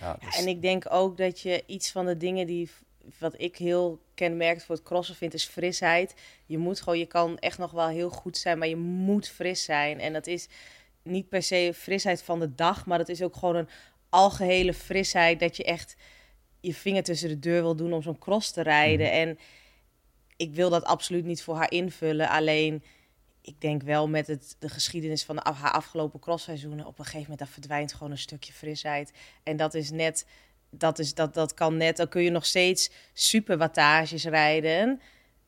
[0.00, 2.70] Ja, Ja, dus- en ik denk ook dat je iets van de dingen die
[3.18, 6.14] wat ik heel kenmerkend voor het crossen vind, is frisheid.
[6.46, 9.64] Je moet gewoon, je kan echt nog wel heel goed zijn, maar je moet fris
[9.64, 10.00] zijn.
[10.00, 10.48] En dat is
[11.02, 13.68] niet per se frisheid van de dag, maar dat is ook gewoon een
[14.14, 15.96] algehele frisheid dat je echt
[16.60, 19.12] je vinger tussen de deur wil doen om zo'n cross te rijden.
[19.12, 19.38] En
[20.36, 22.28] ik wil dat absoluut niet voor haar invullen.
[22.28, 22.82] Alleen,
[23.40, 27.20] ik denk wel met het, de geschiedenis van de, haar afgelopen crossseizoenen, op een gegeven
[27.20, 29.12] moment, daar verdwijnt gewoon een stukje frisheid.
[29.42, 30.26] En dat is net,
[30.70, 35.00] dat, is, dat, dat kan net, dan kun je nog steeds super wattages rijden.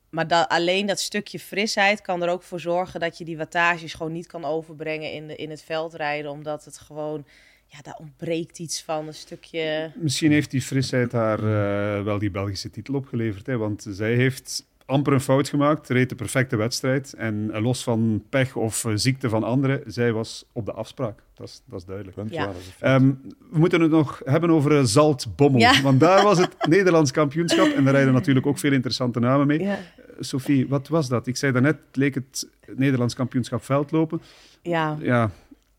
[0.09, 3.93] Maar dat, alleen dat stukje frisheid kan er ook voor zorgen dat je die wattages
[3.93, 6.31] gewoon niet kan overbrengen in, de, in het veldrijden.
[6.31, 7.25] Omdat het gewoon,
[7.67, 9.91] ja, daar ontbreekt iets van, een stukje...
[9.95, 13.45] Misschien heeft die frisheid haar eh, wel die Belgische titel opgeleverd.
[13.45, 13.57] Hè?
[13.57, 17.13] Want zij heeft amper een fout gemaakt, reed de perfecte wedstrijd.
[17.13, 21.23] En eh, los van pech of eh, ziekte van anderen, zij was op de afspraak.
[21.33, 22.17] Dat is, dat is duidelijk.
[22.17, 22.25] Ja.
[22.29, 22.45] ja.
[22.45, 23.01] dat is een feit.
[23.01, 23.13] Ehm,
[23.51, 25.59] we moeten het nog hebben over Zaltbommel.
[25.59, 25.81] Ja.
[25.81, 27.67] Want daar was het Nederlands kampioenschap.
[27.67, 29.59] En daar rijden natuurlijk ook veel interessante namen mee.
[29.59, 29.77] Ja,
[30.19, 31.27] Sophie, wat was dat?
[31.27, 34.21] Ik zei daarnet, het leek het Nederlands kampioenschap veldlopen.
[34.61, 34.97] ja.
[35.01, 35.31] Ja,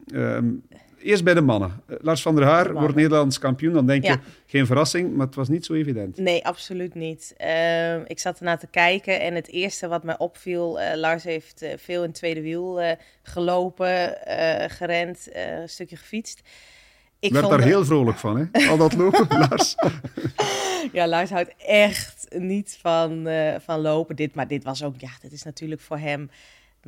[0.07, 0.49] ehm,
[1.03, 1.83] eerst bij de mannen.
[1.87, 3.73] Eh, Lars van der Haar wordt Nederlands kampioen.
[3.73, 6.17] Dan denk je, geen verrassing, maar het was niet zo evident.
[6.17, 7.35] Nee, absoluut niet.
[7.37, 11.63] Ehm, ik zat ernaar te kijken en het eerste wat mij opviel, eh, Lars heeft
[11.63, 12.81] eh, veel in het tweede wiel
[13.23, 14.17] gelopen,
[14.69, 16.41] gerend, een stukje gefietst.
[17.21, 18.69] Ik werd daar heel vrolijk van, hè?
[18.71, 19.75] Al dat lopen, Lars.
[20.93, 23.29] Ja, Lars houdt echt niet van,
[23.65, 24.17] van lopen.
[24.17, 26.31] Dit, maar dit was ook, ja, dit is natuurlijk voor hem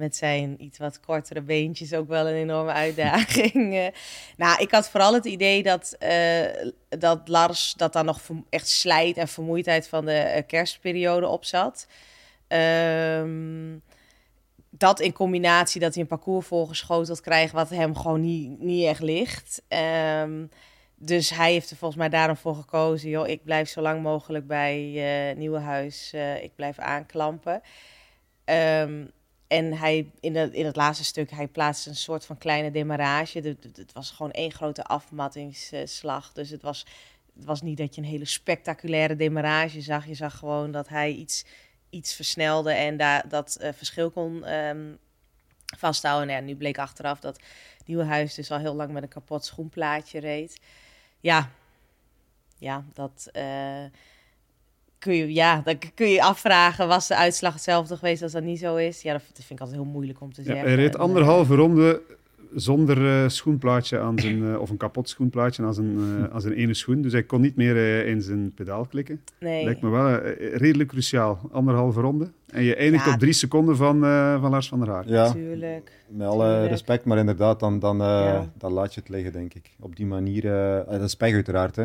[0.00, 3.58] met zijn iets wat kortere beentjes ook wel een enorme uitdaging.
[3.80, 3.86] Eh,
[4.36, 9.16] nou, ik had vooral het idee dat, eh, dat Lars dat daar nog echt slijt
[9.16, 11.86] en vermoeidheid van de eh, kerstperiode op zat.
[12.48, 13.78] Ehm,
[14.70, 18.20] dat in combinatie dat hij een parcours volgeschoteld krijgt wat hem gewoon
[18.58, 19.62] niet, echt ligt.
[19.68, 20.46] Ehm,
[20.94, 23.10] dus hij heeft er volgens mij daarom voor gekozen.
[23.10, 24.78] Joh, ik blijf zo lang mogelijk bij
[25.36, 26.12] Nieuwenhuis.
[26.12, 27.62] eh ik blijf aanklampen.
[28.44, 29.04] Ehm,
[29.50, 33.40] en hij, in, het, in het laatste stuk, hij plaatste een soort van kleine demarrage.
[33.40, 36.32] Het- was gewoon één grote afmattingsslag.
[36.32, 36.86] Dus het was,
[37.34, 40.06] het was niet dat je een hele spectaculaire demarrage zag.
[40.06, 41.44] Je zag gewoon dat hij iets,
[41.90, 44.92] iets versnelde en daar dat eh, verschil kon ehm,
[45.76, 46.28] vasthouden.
[46.28, 47.40] En ja, nu bleek achteraf dat
[47.86, 50.60] Nieuwenhuis dus al heel lang met een kapot schoenplaatje reed.
[51.20, 51.50] Ja,
[52.58, 53.84] ja, dat eh,
[55.00, 58.42] kun je, ja, dan kun je je afvragen, was de uitslag hetzelfde geweest als dat
[58.42, 59.02] niet zo is?
[59.02, 60.66] Ja, dat vind ik altijd heel moeilijk om te Ja, zeggen.
[60.66, 62.02] hij reed En, anderhalve ronde
[62.54, 66.54] zonder eh, schoenplaatje aan zijn, eh, of een kapot schoenplaatje aan zijn, eh, aan zijn
[66.54, 67.02] ene schoen.
[67.02, 69.20] Dus hij kon niet meer eh, in zijn pedaal klikken.
[69.38, 69.64] eh, nee.
[69.64, 71.40] Lijkt me wel eh, redelijk cruciaal.
[71.52, 72.30] Anderhalve ronde.
[72.46, 73.12] En je eindigt Ja.
[73.12, 75.08] op drie seconden van, eh, van Lars van der Haar.
[75.08, 75.92] ja, Natuurlijk.
[76.08, 76.70] met alle tuurlijk.
[76.70, 78.50] respect, maar inderdaad, dan, dan, eh, Ja.
[78.58, 79.70] dan laat je het liggen, denk ik.
[79.80, 81.84] Op die manier, eh, eh, dat is pech uiteraard, hè.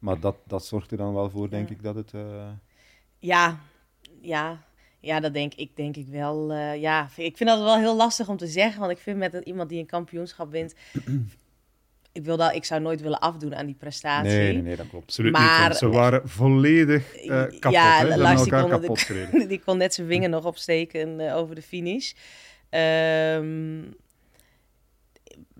[0.00, 1.74] Maar dat, dat zorgt er dan wel voor, denk Ja.
[1.74, 2.14] ik, dat het...
[2.14, 2.48] eh,
[3.18, 3.60] Ja,
[4.20, 4.62] ja,
[5.00, 6.52] ja, dat denk ik, denk ik wel.
[6.52, 9.34] eh, ja, ik vind dat wel heel lastig om te zeggen, want ik vind met
[9.44, 10.74] iemand die een kampioenschap wint,
[12.12, 14.30] ik, wil dat, ik zou nooit willen afdoen aan die prestatie.
[14.32, 15.04] nee, nee, nee, dat klopt.
[15.04, 17.72] Absoluut Maar- niet, ze waren volledig eh, kapot.
[17.72, 18.16] Ja, hè?
[18.16, 19.08] Lars, die elkaar kon- kapot.
[19.48, 22.12] Die kon net zijn vinger nog opsteken over de finish.
[22.68, 23.82] Ehm,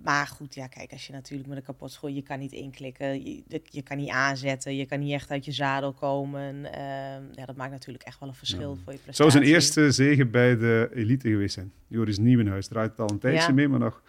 [0.03, 3.23] maar goed, ja, kijk, als je natuurlijk met een kapot schoen, je kan niet inklikken,
[3.25, 6.73] je, je kan niet aanzetten, je kan niet echt uit je zadel komen.
[6.73, 9.13] Ehm, ja, dat maakt natuurlijk echt wel een verschil voor je prestatie.
[9.15, 11.71] zou zijn eerste zege bij de elite geweest zijn.
[11.87, 13.53] Joris Nieuwenhuis draait het al een tijdje Ja.
[13.53, 14.01] mee, maar nog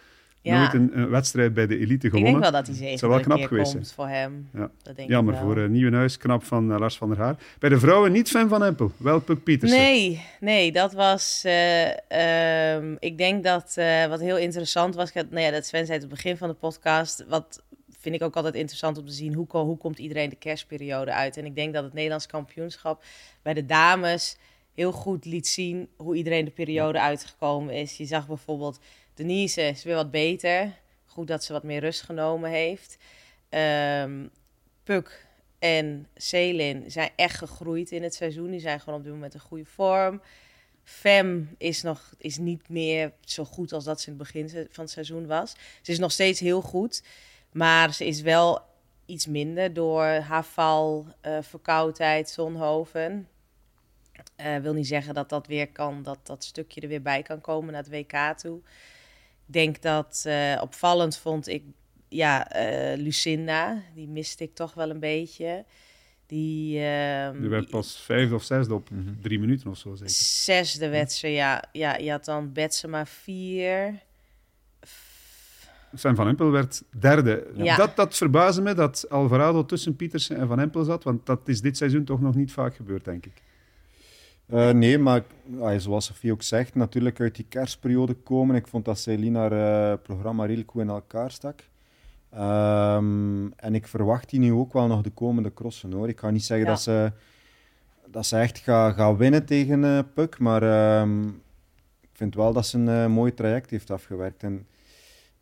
[0.43, 0.57] Ja.
[0.59, 2.31] nooit een, een wedstrijd bij de elite Ik gewonnen.
[2.31, 4.49] denk wel dat hij zeker Zou wel knap geweest komt voor hem.
[4.53, 4.71] Ja.
[4.81, 5.49] Dat denk Jammer ik wel.
[5.49, 7.35] voor uh, Nieuwenhuis, knap van uh, Lars van der Haar.
[7.59, 9.77] Bij de vrouwen niet fan van Empel, wel Puk Pietersen.
[9.77, 11.41] Nee, nee, dat was.
[11.45, 15.07] eh, ehm, ik denk dat eh, wat heel interessant was.
[15.09, 17.25] ik had- Nou ja, dat Sven zei het begin van de podcast.
[17.27, 17.61] Wat
[17.99, 19.33] vind ik ook altijd interessant om te zien.
[19.33, 21.37] Hoe, hoe komt iedereen de kerstperiode uit?
[21.37, 23.03] En ik denk dat het Nederlands kampioenschap
[23.41, 24.37] bij de dames
[24.75, 27.97] heel goed liet zien hoe iedereen de periode uitgekomen is.
[27.97, 28.79] Je zag bijvoorbeeld
[29.13, 30.73] Denise is weer wat beter.
[31.05, 32.97] Goed dat ze wat meer rust genomen heeft.
[33.49, 34.27] Ehm
[34.83, 35.27] Puk
[35.59, 38.51] en Selin zijn echt gegroeid in het seizoen.
[38.51, 40.21] Die zijn gewoon op dit moment in goede vorm.
[40.83, 44.83] Fem is, nog, is niet meer zo goed als dat ze in het begin van
[44.83, 45.55] het seizoen was.
[45.81, 47.03] Ze is nog steeds heel goed,
[47.51, 48.61] maar ze is wel
[49.05, 53.27] iets minder door haar val, eh, verkoudheid, zonhoven.
[54.35, 57.41] Eh wil niet zeggen dat dat weer kan, dat dat stukje er weer bij kan
[57.41, 58.61] komen naar het WK toe.
[59.47, 61.63] Ik denk dat eh, opvallend vond ik,
[62.09, 63.81] ja, eh, Lucinda.
[63.95, 65.65] Die miste ik toch wel een beetje.
[66.27, 69.13] Die, ehm, Die werd pas vijfde of zesde op Mhm.
[69.21, 70.13] drie minuten of zo zeker.
[70.13, 71.63] Zesde wedstrijd, ja.
[71.71, 71.97] ja.
[71.97, 73.99] Je had dan Betsema vier.
[75.95, 77.47] Sven van Empel werd derde.
[77.55, 77.75] Ja.
[77.75, 81.61] Dat, dat verbaasde me dat Alvarado tussen Pietersen en Van Empel zat, want dat is
[81.61, 83.41] dit seizoen toch nog niet vaak gebeurd, denk ik.
[84.53, 85.23] Eh, nee, maar
[85.59, 88.55] ah, zoals Sofie ook zegt, natuurlijk uit die kerstperiode komen.
[88.55, 91.63] Ik vond dat Celine haar eh, programma redelijk goed in elkaar stak.
[92.29, 96.07] Ehm, en ik verwacht die nu ook wel nog de komende crossen hoor.
[96.07, 96.71] Ik ga niet zeggen Ja.
[96.71, 97.11] dat, ze,
[98.07, 101.27] dat ze echt gaat winnen tegen eh Puk, maar ehm,
[102.01, 104.43] ik vind wel dat ze een mooi traject heeft afgewerkt.
[104.43, 104.67] En,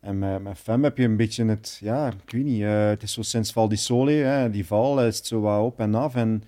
[0.00, 3.12] en met, met Fem heb je een beetje het, ja, ik weet niet, het is
[3.12, 6.14] zo sinds Val di Sole, hè, die val is het zo wat op en af.
[6.14, 6.42] En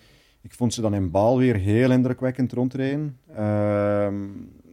[0.44, 3.18] ik vond ze dan in Baal weer heel indrukwekkend rondrijden.
[3.34, 4.14] Ehm,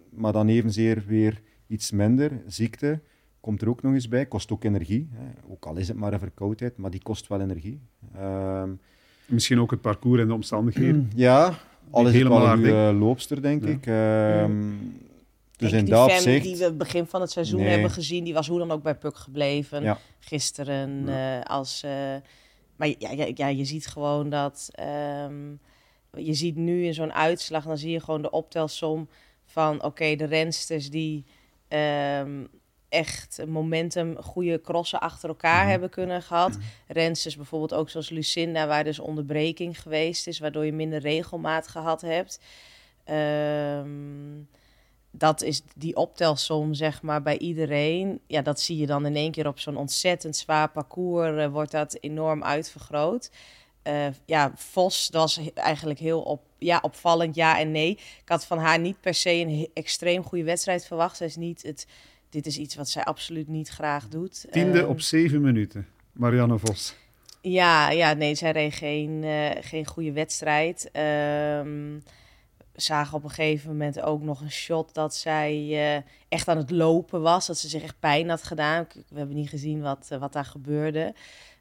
[0.09, 2.31] maar dan evenzeer weer iets minder.
[2.47, 2.99] Ziekte
[3.39, 4.25] komt er ook nog eens bij.
[4.25, 5.09] Kost ook energie.
[5.13, 5.51] Hè.
[5.53, 7.79] Ook al is het maar een verkoudheid, maar die kost wel energie.
[8.15, 8.69] Ehm,
[9.25, 11.11] Misschien ook het parcours en de omstandigheden.
[11.15, 11.53] ja,
[11.89, 13.69] al is het helemaal goede loopster, denk Ja.
[13.69, 13.85] ik.
[13.85, 14.61] Ehm,
[15.57, 16.43] dus in die dat opzicht...
[16.43, 17.69] die we het begin van het seizoen Nee.
[17.69, 19.83] hebben gezien, die was hoe dan ook bij Puk gebleven.
[19.83, 19.97] Ja.
[20.19, 21.85] Gisteren eh, als...
[22.81, 24.69] maar ja, ja, ja, je ziet gewoon dat...
[24.71, 25.51] ehm,
[26.17, 29.09] je ziet nu in zo'n uitslag, dan zie je gewoon de optelsom
[29.45, 29.83] van...
[29.83, 31.25] Oké, de rensters die
[31.67, 32.45] ehm,
[32.89, 35.69] echt momentum, goede crossen achter elkaar Mhm.
[35.69, 36.57] hebben kunnen gehad.
[36.87, 40.39] Rensters bijvoorbeeld ook zoals Lucinda, waar dus onderbreking geweest is...
[40.39, 42.39] waardoor je minder regelmaat gehad hebt.
[43.03, 44.39] Ehm,
[45.11, 48.19] dat is die optelsom, zeg maar, bij iedereen.
[48.27, 51.37] Ja, dat zie je dan in één keer op zo'n ontzettend zwaar parcours.
[51.37, 53.31] eh, wordt dat enorm uitvergroot.
[53.81, 57.89] Eh, ja, Vos, dat was eigenlijk heel op, ja, opvallend, ja en nee.
[57.91, 61.17] Ik had van haar niet per se een extreem goede wedstrijd verwacht.
[61.17, 61.87] Zij is niet het,
[62.29, 64.45] dit is iets wat zij absoluut niet graag doet.
[64.51, 65.87] Tiende Ehm, op zeven minuten.
[66.11, 66.95] Marianne Vos.
[67.41, 70.89] ja, ja, nee, zij reed geen, eh, geen goede wedstrijd.
[70.91, 71.97] Ehm
[72.81, 76.71] zagen op een gegeven moment ook nog een shot dat zij eh, echt aan het
[76.71, 77.47] lopen was.
[77.47, 78.87] Dat ze zich echt pijn had gedaan.
[79.09, 81.13] We hebben niet gezien wat, eh, wat daar gebeurde.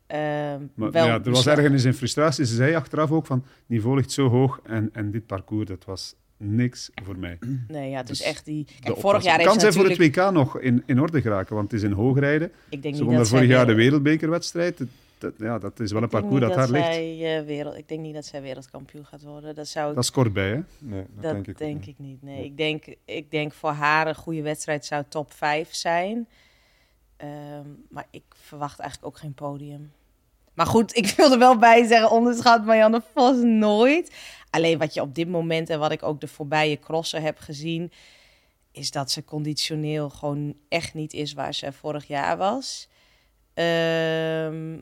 [0.06, 2.46] Ehm, Maar, wel ja, er was ergens in frustratie.
[2.46, 5.84] Ze zei achteraf ook van, het niveau ligt zo hoog en, en dit parcours, dat
[5.84, 7.38] was niks voor mij.
[7.68, 8.66] Nee, ja, het is Dus echt die...
[8.80, 11.80] Kijk, vorig jaar kan zij voor het WK nog in, in orde geraken, want het
[11.82, 12.52] is een hoogrijden.
[12.68, 14.80] Ik denk Ze niet dat vorig jaar de wereld- wereldbekerwedstrijd.
[15.20, 16.86] Dat, ja, dat is wel een parcours dat daar ligt.
[16.88, 17.76] eh, wereld...
[17.76, 19.54] Ik denk niet dat zij wereldkampioen gaat worden.
[19.54, 20.60] Dat zou ik Dat is kort bij, hè?
[20.78, 21.88] Nee, dat, Dat denk ik denk niet.
[21.88, 22.22] ik niet.
[22.22, 26.28] Nee, ik denk, ik denk voor haar een goede wedstrijd zou top 5 zijn.
[27.16, 29.92] Ehm, maar ik verwacht eigenlijk ook geen podium.
[30.54, 34.14] Maar goed, ik wil er wel bij zeggen, onderschat Marianne Vos nooit.
[34.50, 37.92] Alleen wat je op dit moment en wat ik ook de voorbije crossen heb gezien,
[38.72, 42.88] is dat ze conditioneel gewoon echt niet is waar ze vorig jaar was.
[43.54, 44.78] Ehm,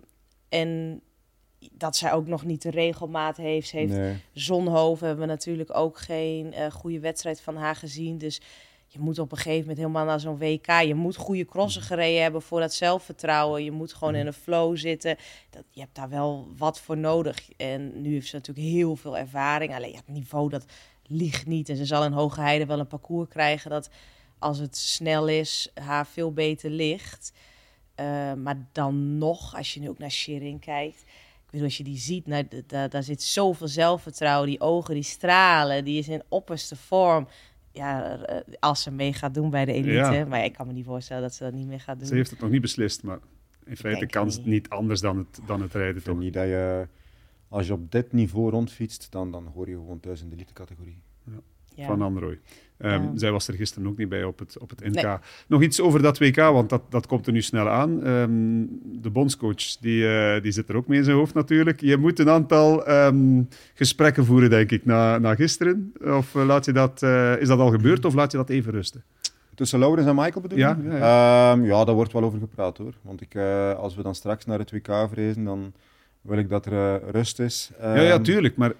[0.48, 1.00] en
[1.72, 3.68] dat zij ook nog niet de regelmaat heeft.
[3.68, 4.16] Ze heeft Nee.
[4.32, 8.18] Zonhoven hebben we natuurlijk ook geen eh, goede wedstrijd van haar gezien.
[8.18, 8.40] Dus
[8.86, 10.66] je moet op een gegeven moment helemaal naar zo'n WK.
[10.66, 13.64] Je moet goede crossen gereden hebben voor dat zelfvertrouwen.
[13.64, 15.16] Je moet gewoon in een flow zitten.
[15.50, 17.50] Dat, je hebt daar wel wat voor nodig.
[17.56, 19.74] En nu heeft ze natuurlijk heel veel ervaring.
[19.74, 20.64] Alleen ja, het niveau dat
[21.06, 21.68] ligt niet.
[21.68, 23.88] En ze zal in Hoge Heide wel een parcours krijgen dat
[24.38, 27.32] als het snel is, haar veel beter ligt.
[27.98, 31.00] Eh, maar dan nog, als je nu ook naar Shirin kijkt.
[31.00, 34.48] Ik bedoel, als je die ziet, nou, daar, daar zit zoveel zelfvertrouwen.
[34.48, 35.84] Die ogen, die stralen.
[35.84, 37.28] Die is in opperste vorm.
[37.72, 38.18] Ja,
[38.60, 39.92] als ze mee gaat doen bij de elite.
[39.92, 40.24] Ja.
[40.24, 42.08] Maar ik kan me niet voorstellen dat ze dat niet meer gaat doen.
[42.08, 43.18] Ze heeft het nog niet beslist, maar
[43.64, 44.46] in feite kan het niet.
[44.46, 46.18] niet anders dan het, dan het rijden, Ik toch?
[46.18, 46.88] niet dat je,
[47.48, 51.02] als je op dit niveau rondfietst, dan, dan hoor je gewoon thuis in de elite-categorie.
[51.78, 51.86] Ja.
[51.86, 52.22] van.
[52.78, 53.10] Ehm, Ja.
[53.14, 55.02] Zij was er gisteren ook niet bij op het, op het NK.
[55.02, 55.16] Nee.
[55.46, 58.04] Nog iets over dat WK, want dat, dat komt er nu snel aan.
[58.04, 58.30] Ehm,
[59.02, 61.80] de bondscoach, die, eh, die zit er ook mee in zijn hoofd natuurlijk.
[61.80, 63.42] Je moet een aantal ehm,
[63.74, 65.92] gesprekken voeren, denk ik, na, na gisteren.
[66.04, 68.72] Of eh, laat je dat, eh, is dat al gebeurd of laat je dat even
[68.72, 69.04] rusten?
[69.54, 70.64] Tussen Laurens en Michael bedoel je?
[70.64, 71.54] Ja, ja, ja.
[71.64, 72.92] ja, daar wordt wel over gepraat hoor.
[73.02, 75.72] Want ik, eh, als we dan straks naar het WK vrezen, dan
[76.20, 77.70] wil ik dat er rust is.
[77.80, 78.72] ja, ja, tuurlijk, maar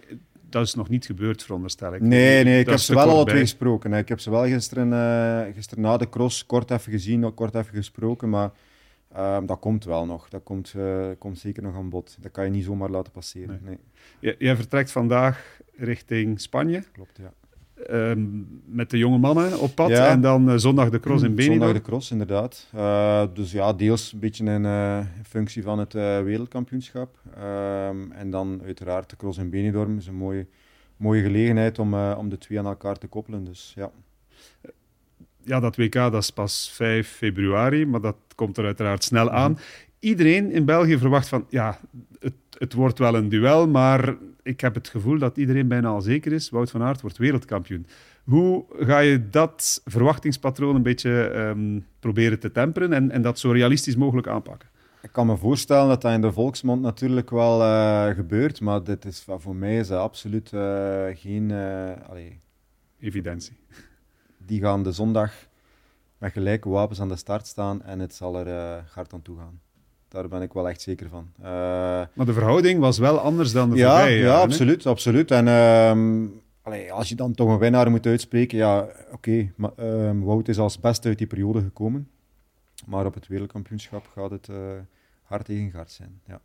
[0.51, 2.01] dat is nog niet gebeurd, veronderstel ik.
[2.01, 3.93] Nee, nee, ik Dat heb ze wel alle twee gesproken.
[3.93, 3.99] hè.
[3.99, 7.75] Ik heb ze wel gisteren, eh, gisteren na de cross kort even gezien, kort even
[7.75, 8.51] gesproken, maar
[9.13, 10.29] ehm, dat komt wel nog.
[10.29, 12.17] Dat komt, eh, komt zeker nog aan bod.
[12.21, 13.61] Dat kan je niet zomaar laten passeren.
[13.63, 17.33] Nee, Jij vertrekt vandaag richting Spanje klopt, ja.
[17.87, 18.27] Ehm,
[18.65, 20.09] met de jonge mannen op pad Ja.
[20.09, 21.59] en dan eh, zondag de cross in Benidorm.
[21.59, 22.67] Zondag de cross, inderdaad.
[22.75, 27.19] Eh, dus ja, deels een beetje in eh, functie van het wereldkampioenschap.
[27.37, 30.47] Ehm, en dan uiteraard de cross in Benidorm is een mooie,
[30.97, 33.45] mooie gelegenheid om, om de twee aan elkaar te koppelen.
[33.45, 33.91] Dus ja.
[35.45, 39.53] ja, dat WK dat is pas 5 februari, maar dat komt er uiteraard snel aan.
[39.53, 39.61] Mhm.
[40.01, 41.79] Iedereen in België verwacht van, ja,
[42.19, 46.01] het, het wordt wel een duel, maar ik heb het gevoel dat iedereen bijna al
[46.01, 47.87] zeker is, Wout van Aert wordt wereldkampioen.
[48.25, 53.51] Hoe ga je dat verwachtingspatroon een beetje ehm, proberen te temperen en, en dat zo
[53.51, 54.69] realistisch mogelijk aanpakken?
[55.03, 59.05] Ik kan me voorstellen dat dat in de volksmond natuurlijk wel eh, gebeurt, maar dit
[59.05, 61.51] is, voor mij is dat absoluut eh, geen...
[61.51, 62.39] eh, allee,
[63.01, 63.57] Evidentie.
[64.47, 65.33] die gaan de zondag
[66.19, 69.61] met gelijke wapens aan de start staan en het zal er hard aan toe gaan.
[70.09, 71.31] Daar ben ik wel echt zeker van.
[71.39, 71.45] Eh,
[72.13, 75.31] Maar de verhouding was wel anders dan de ja, voorbije ja, absoluut, absoluut.
[75.31, 76.27] En ehm,
[76.63, 80.59] allee, als je dan toch een winnaar moet uitspreken, ja, oké, maar ehm, Wout is
[80.59, 82.09] als beste uit die periode gekomen.
[82.87, 84.57] Maar op het wereldkampioenschap gaat het eh,
[85.23, 86.21] hard tegen hard zijn.
[86.27, 86.41] Ja.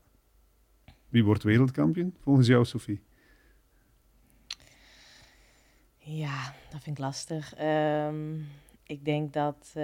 [1.09, 3.01] Wie wordt wereldkampioen, volgens jou, Sophie?
[5.97, 7.53] Ja, dat vind ik lastig.
[7.53, 8.16] Ehm,
[8.86, 9.84] ik denk dat, eh,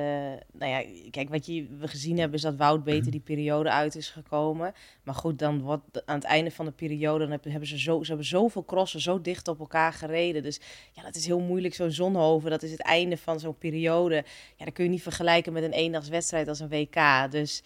[0.52, 3.95] nou ja, kijk, wat je, we gezien hebben is dat Wout beter die periode uit
[3.95, 4.74] is gekomen.
[5.04, 8.08] Maar goed, dan wordt aan het einde van de periode, dan hebben, ze, zo, ze
[8.08, 10.43] hebben zoveel crossen zo dicht op elkaar gereden.
[10.43, 10.60] Dus
[10.93, 11.74] ja, dat is heel moeilijk.
[11.74, 14.24] Zo'n Zonhoven, dat is het einde van zo'n periode.
[14.56, 17.32] Ja, dat kun je niet vergelijken met een eendagswedstrijd als een WK.
[17.32, 17.64] Dus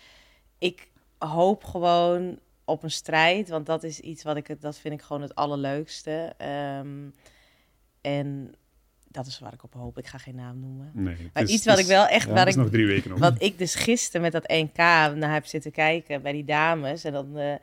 [0.58, 4.94] ik hoop gewoon op een strijd, want dat is iets wat ik, het- dat vind
[4.94, 6.34] ik gewoon het allerleukste.
[6.38, 7.10] Ehm,
[8.02, 8.56] en
[9.14, 9.98] dat is waar ik op hoop.
[9.98, 10.92] Ik ga geen naam noemen.
[10.94, 11.16] Nee.
[11.34, 13.20] Maar is- iets wat is- ik wel echt, ja, waar ik, nog drie weken nog.
[13.20, 17.04] wat ik dus gisteren met dat NK naar heb zitten kijken bij die dames.
[17.04, 17.54] En dan, eh,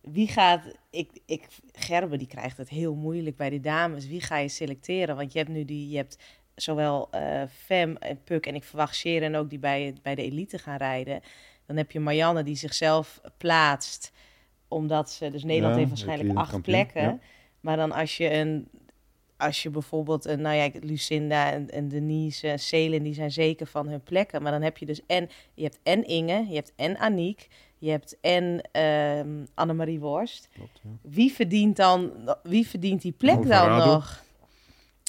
[0.00, 4.06] wie gaat, ik, ik, Gerben die krijgt het heel moeilijk bij die dames.
[4.06, 5.16] Wie ga je selecteren?
[5.16, 6.18] Want je hebt nu die, je hebt
[6.54, 10.58] zowel eh Fem en Puk en ik verwacht Sharon ook die bij, bij de elite
[10.58, 11.20] gaan rijden.
[11.66, 14.12] Dan heb je Marianne die zichzelf plaatst,
[14.68, 17.02] omdat ze, dus Nederland Ja, heeft waarschijnlijk acht kampioen, plekken.
[17.02, 17.18] ja.
[17.60, 18.68] Maar dan als je een,
[19.36, 23.66] als je bijvoorbeeld, een, nou ja, Lucinda en, en Denise en Selin, die zijn zeker
[23.66, 24.42] van hun plekken.
[24.42, 27.90] Maar dan heb je dus en, je hebt en Inge, je hebt en Aniek, je
[27.90, 30.48] hebt en ehm Annemarie Worst.
[30.54, 30.90] Klopt, ja.
[31.02, 32.12] Wie verdient dan,
[32.42, 34.24] wie verdient die plek dan nog?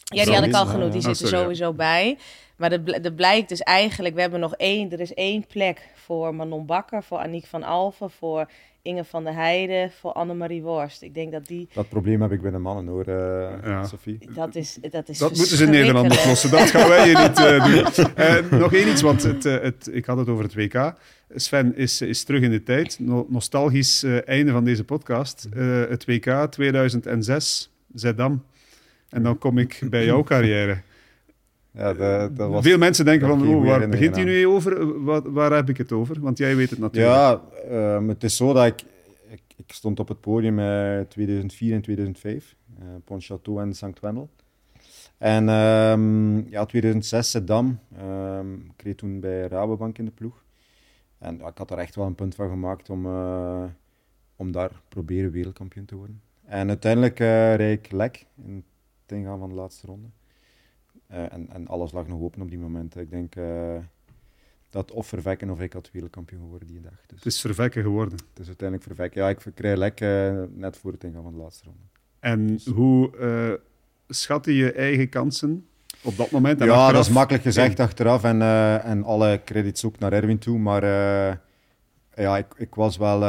[0.04, 1.14] Ja, die had ik al genoemd, die ja.
[1.14, 1.40] zit er Oh, ja.
[1.40, 2.18] sowieso bij.
[2.58, 6.36] Maar bl- er blijkt dus eigenlijk, we hebben nog één, er is één plek voor
[6.36, 8.50] Manon Bakker, voor Aniek van Alphen, voor
[8.88, 11.02] Inge van der Heijden, voor Annemarie Worst.
[11.02, 13.84] Ik denk dat die, Dat probleem heb ik bij de mannen hoor, eh, Ja.
[13.84, 14.20] Sophie.
[14.34, 16.52] dat is Dat, is Dat moeten ze in Nederland oplossen.
[16.52, 18.16] Dat gaan wij hier niet eh, doen.
[18.16, 20.94] Eh, nog één iets, want het, het, ik had het over het WK.
[21.36, 23.00] Sven is, is terug in de tijd.
[23.00, 25.48] No- nostalgisch eh, einde van deze podcast.
[25.54, 28.44] Eh, het WK 2006, Zedam.
[29.10, 30.82] En dan kom ik bij jouw carrière.
[31.72, 32.64] Ja, was...
[32.66, 35.04] Veel mensen denken van, oh, waar begint hij nu over?
[35.04, 36.20] Wat, waar heb ik het over?
[36.20, 37.14] Want jij weet het natuurlijk.
[37.16, 38.82] Ja, ehm, het is zo dat ik,
[39.30, 39.42] ik...
[39.56, 42.56] Ik stond op het podium in 2004 en 2005.
[42.80, 44.30] eh Pontchâteau en Saint-Wendel.
[45.18, 47.80] En ehm, ja, 2006 Sedan.
[47.98, 50.44] ehm ik reed toen bij Rabobank in de ploeg.
[51.18, 53.64] En ja, ik had er echt wel een punt van gemaakt om, eh,
[54.36, 56.22] om daar proberen wereldkampioen te worden.
[56.46, 58.64] En uiteindelijk eh rijd ik lek in
[59.06, 60.08] het ingaan van de laatste ronde.
[61.08, 62.98] Eh, en, en alles lag nog open op die moment.
[62.98, 63.76] Ik denk eh,
[64.70, 67.02] dat of Vervekken of ik had wereldkampioen geworden die dag.
[67.08, 68.18] Dus Het is vervekken geworden.
[68.30, 69.22] het is uiteindelijk Vervekken.
[69.22, 71.82] Ja, ik krijg lek eh, net voor het ingaan van de laatste ronde.
[72.20, 73.66] En hoe eh
[74.08, 75.68] schatte je eigen kansen
[76.04, 76.60] op dat moment?
[76.60, 76.96] En ja, achteraf?
[76.96, 78.42] dat is makkelijk gezegd achteraf en,
[78.82, 80.58] en alle credits ook naar Erwin toe.
[80.58, 80.84] Maar
[82.16, 83.22] ja, ik, ik was wel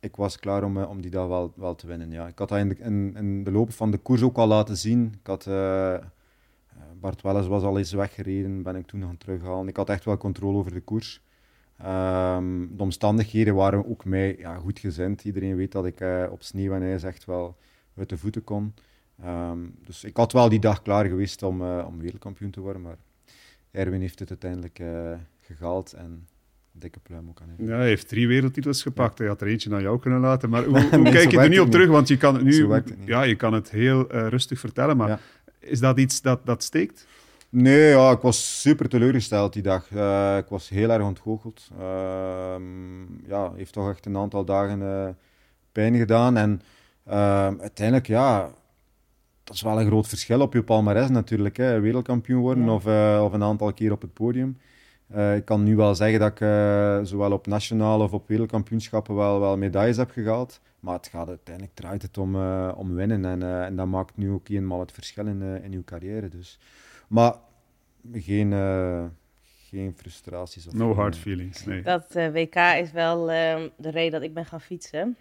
[0.00, 2.10] ik was klaar om, om die dag wel, wel te winnen.
[2.10, 2.26] Ja.
[2.26, 4.76] Ik had dat in de, in, in de loop van de koers ook al laten
[4.76, 5.14] zien.
[5.20, 5.46] Ik had,
[7.02, 9.68] Bart Welles was al eens weggereden, ben ik toen gaan terughalen.
[9.68, 11.22] Ik had echt wel controle over de koers.
[11.78, 15.24] Ehm, de omstandigheden waren ook mij ja, goed gezind.
[15.24, 17.56] Iedereen weet dat ik eh, op sneeuw en ijs echt wel
[17.96, 18.74] uit de voeten kon.
[19.22, 22.82] Ehm, dus ik had wel die dag klaar geweest om, uh, om wereldkampioen te worden,
[22.82, 22.96] maar
[23.70, 26.26] Erwin heeft het uiteindelijk uh, gehaald en
[26.72, 27.68] dikke pluim ook aan hem.
[27.68, 29.18] Ja, hij heeft drie wereldtitels gepakt.
[29.18, 30.50] Hij had er eentje aan jou kunnen laten.
[30.50, 31.88] Maar hoe, hoe kijk je er niet op terug?
[31.88, 34.96] Want je kan het nu ja, je kan het heel uh, rustig vertellen.
[34.96, 35.20] Maar
[35.62, 37.06] is dat iets dat, dat steekt?
[37.48, 39.90] Nee, ja, ik was super teleurgesteld die dag.
[39.90, 41.68] Uh, ik was heel erg ontgoocheld.
[41.78, 42.54] Uh,
[43.26, 45.08] ja, heeft toch echt een aantal dagen uh,
[45.72, 46.36] pijn gedaan.
[46.36, 46.62] En
[47.04, 48.50] ehm, uiteindelijk, ja,
[49.44, 51.56] dat is wel een groot verschil op je palmarès natuurlijk.
[51.56, 51.80] Hè.
[51.80, 52.86] Wereldkampioen worden of,
[53.22, 54.58] of een aantal keer op het podium.
[55.14, 59.14] Uh, ik kan nu wel zeggen dat ik uh, zowel op nationale of op wereldkampioenschappen
[59.14, 60.60] wel, wel medailles heb gehaald.
[60.80, 63.24] Maar het gaat uiteindelijk draait het om, uh, om winnen.
[63.24, 66.28] En, en dat maakt nu ook eenmaal het verschil in, in uw carrière.
[66.28, 66.58] Dus.
[67.08, 67.34] Maar
[68.12, 68.52] geen,
[69.68, 70.66] geen frustraties.
[70.66, 71.82] Of no hard feelings, nee.
[71.82, 75.16] Dat WK is wel ehm, de reden dat ik ben gaan fietsen.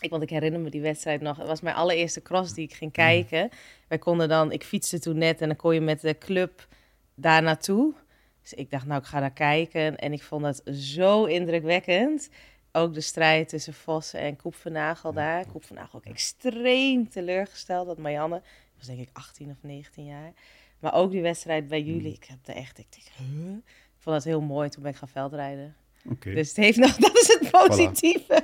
[0.00, 1.36] Ik, want ik herinner me die wedstrijd nog.
[1.36, 3.48] Het was mijn allereerste cross die ik ging kijken.
[3.88, 6.66] Wij konden dan, ik fietste toen net en dan kon je met de club
[7.14, 7.94] daar naartoe.
[8.42, 9.96] Dus ik dacht, nou, ik ga daar kijken.
[9.96, 12.28] En ik vond dat zo indrukwekkend.
[12.72, 15.46] Ook de strijd tussen Vossen en Koep van Nagel daar.
[15.46, 17.86] Koep van Nagel ook extreem teleurgesteld.
[17.86, 18.42] Dat Marianne,
[18.76, 20.32] was denk ik 18 of 19 jaar.
[20.78, 22.00] Maar ook die wedstrijd bij jullie.
[22.00, 22.12] Hmm.
[22.12, 23.56] Ik heb er echt, ik denk, huh?
[23.56, 24.68] Ik vond dat heel mooi.
[24.68, 25.76] Toen ben ik gaan veldrijden.
[26.10, 26.34] Okay.
[26.34, 28.42] Dus het heeft nog, dat is het positieve.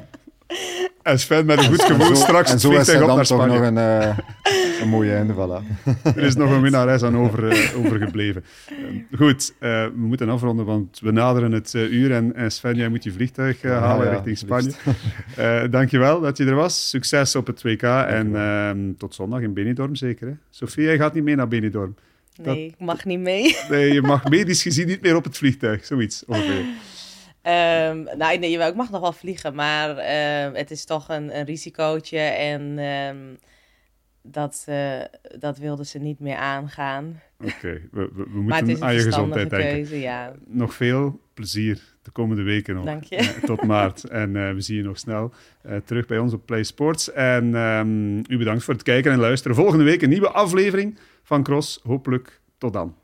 [1.03, 3.77] En Sven met een goed gevoel straks en zo is er dan toch nog een,
[3.77, 4.19] uh,
[4.81, 5.85] een mooie einde, voilà.
[6.17, 8.45] er is nog een winnares aan over, uh, overgebleven.
[8.71, 12.13] Uh, goed, we moeten afronden, want we naderen het uur.
[12.13, 14.73] En, en, Sven, jij moet je vliegtuig halen ja, richting Spanje.
[15.71, 16.89] dankjewel dat je er was.
[16.89, 20.27] Succes op het WK en ehm, tot zondag in Benidorm zeker.
[20.27, 20.35] Hè?
[20.51, 21.95] Sofie, jij gaat niet mee naar Benidorm.
[22.43, 23.57] Nee, ik mag niet mee.
[23.71, 26.65] Nee, je mag medisch gezien niet meer op het vliegtuig, zoiets ongeveer.
[27.47, 31.45] Um, nou, nee, ik mag nog wel vliegen, maar uh, het is toch een, een
[31.45, 32.19] risicootje.
[32.19, 33.39] En um,
[34.23, 35.01] dat, uh,
[35.39, 37.23] dat wilden ze niet meer aangaan.
[37.41, 37.89] Oké, okay.
[37.91, 39.71] we, we, we moeten aan je gezondheid denken.
[39.71, 40.33] Keuze, ja.
[40.47, 42.85] Nog veel plezier de komende weken nog.
[42.85, 43.17] Dank je.
[43.17, 44.05] Uh, tot maart.
[44.23, 45.33] En uh, we zien je nog snel
[45.85, 47.13] terug bij ons op Play Sports.
[47.13, 49.57] En um, u bedankt voor het kijken en luisteren.
[49.57, 51.81] Volgende week een nieuwe aflevering van Cross.
[51.83, 52.95] Hopelijk tot dan.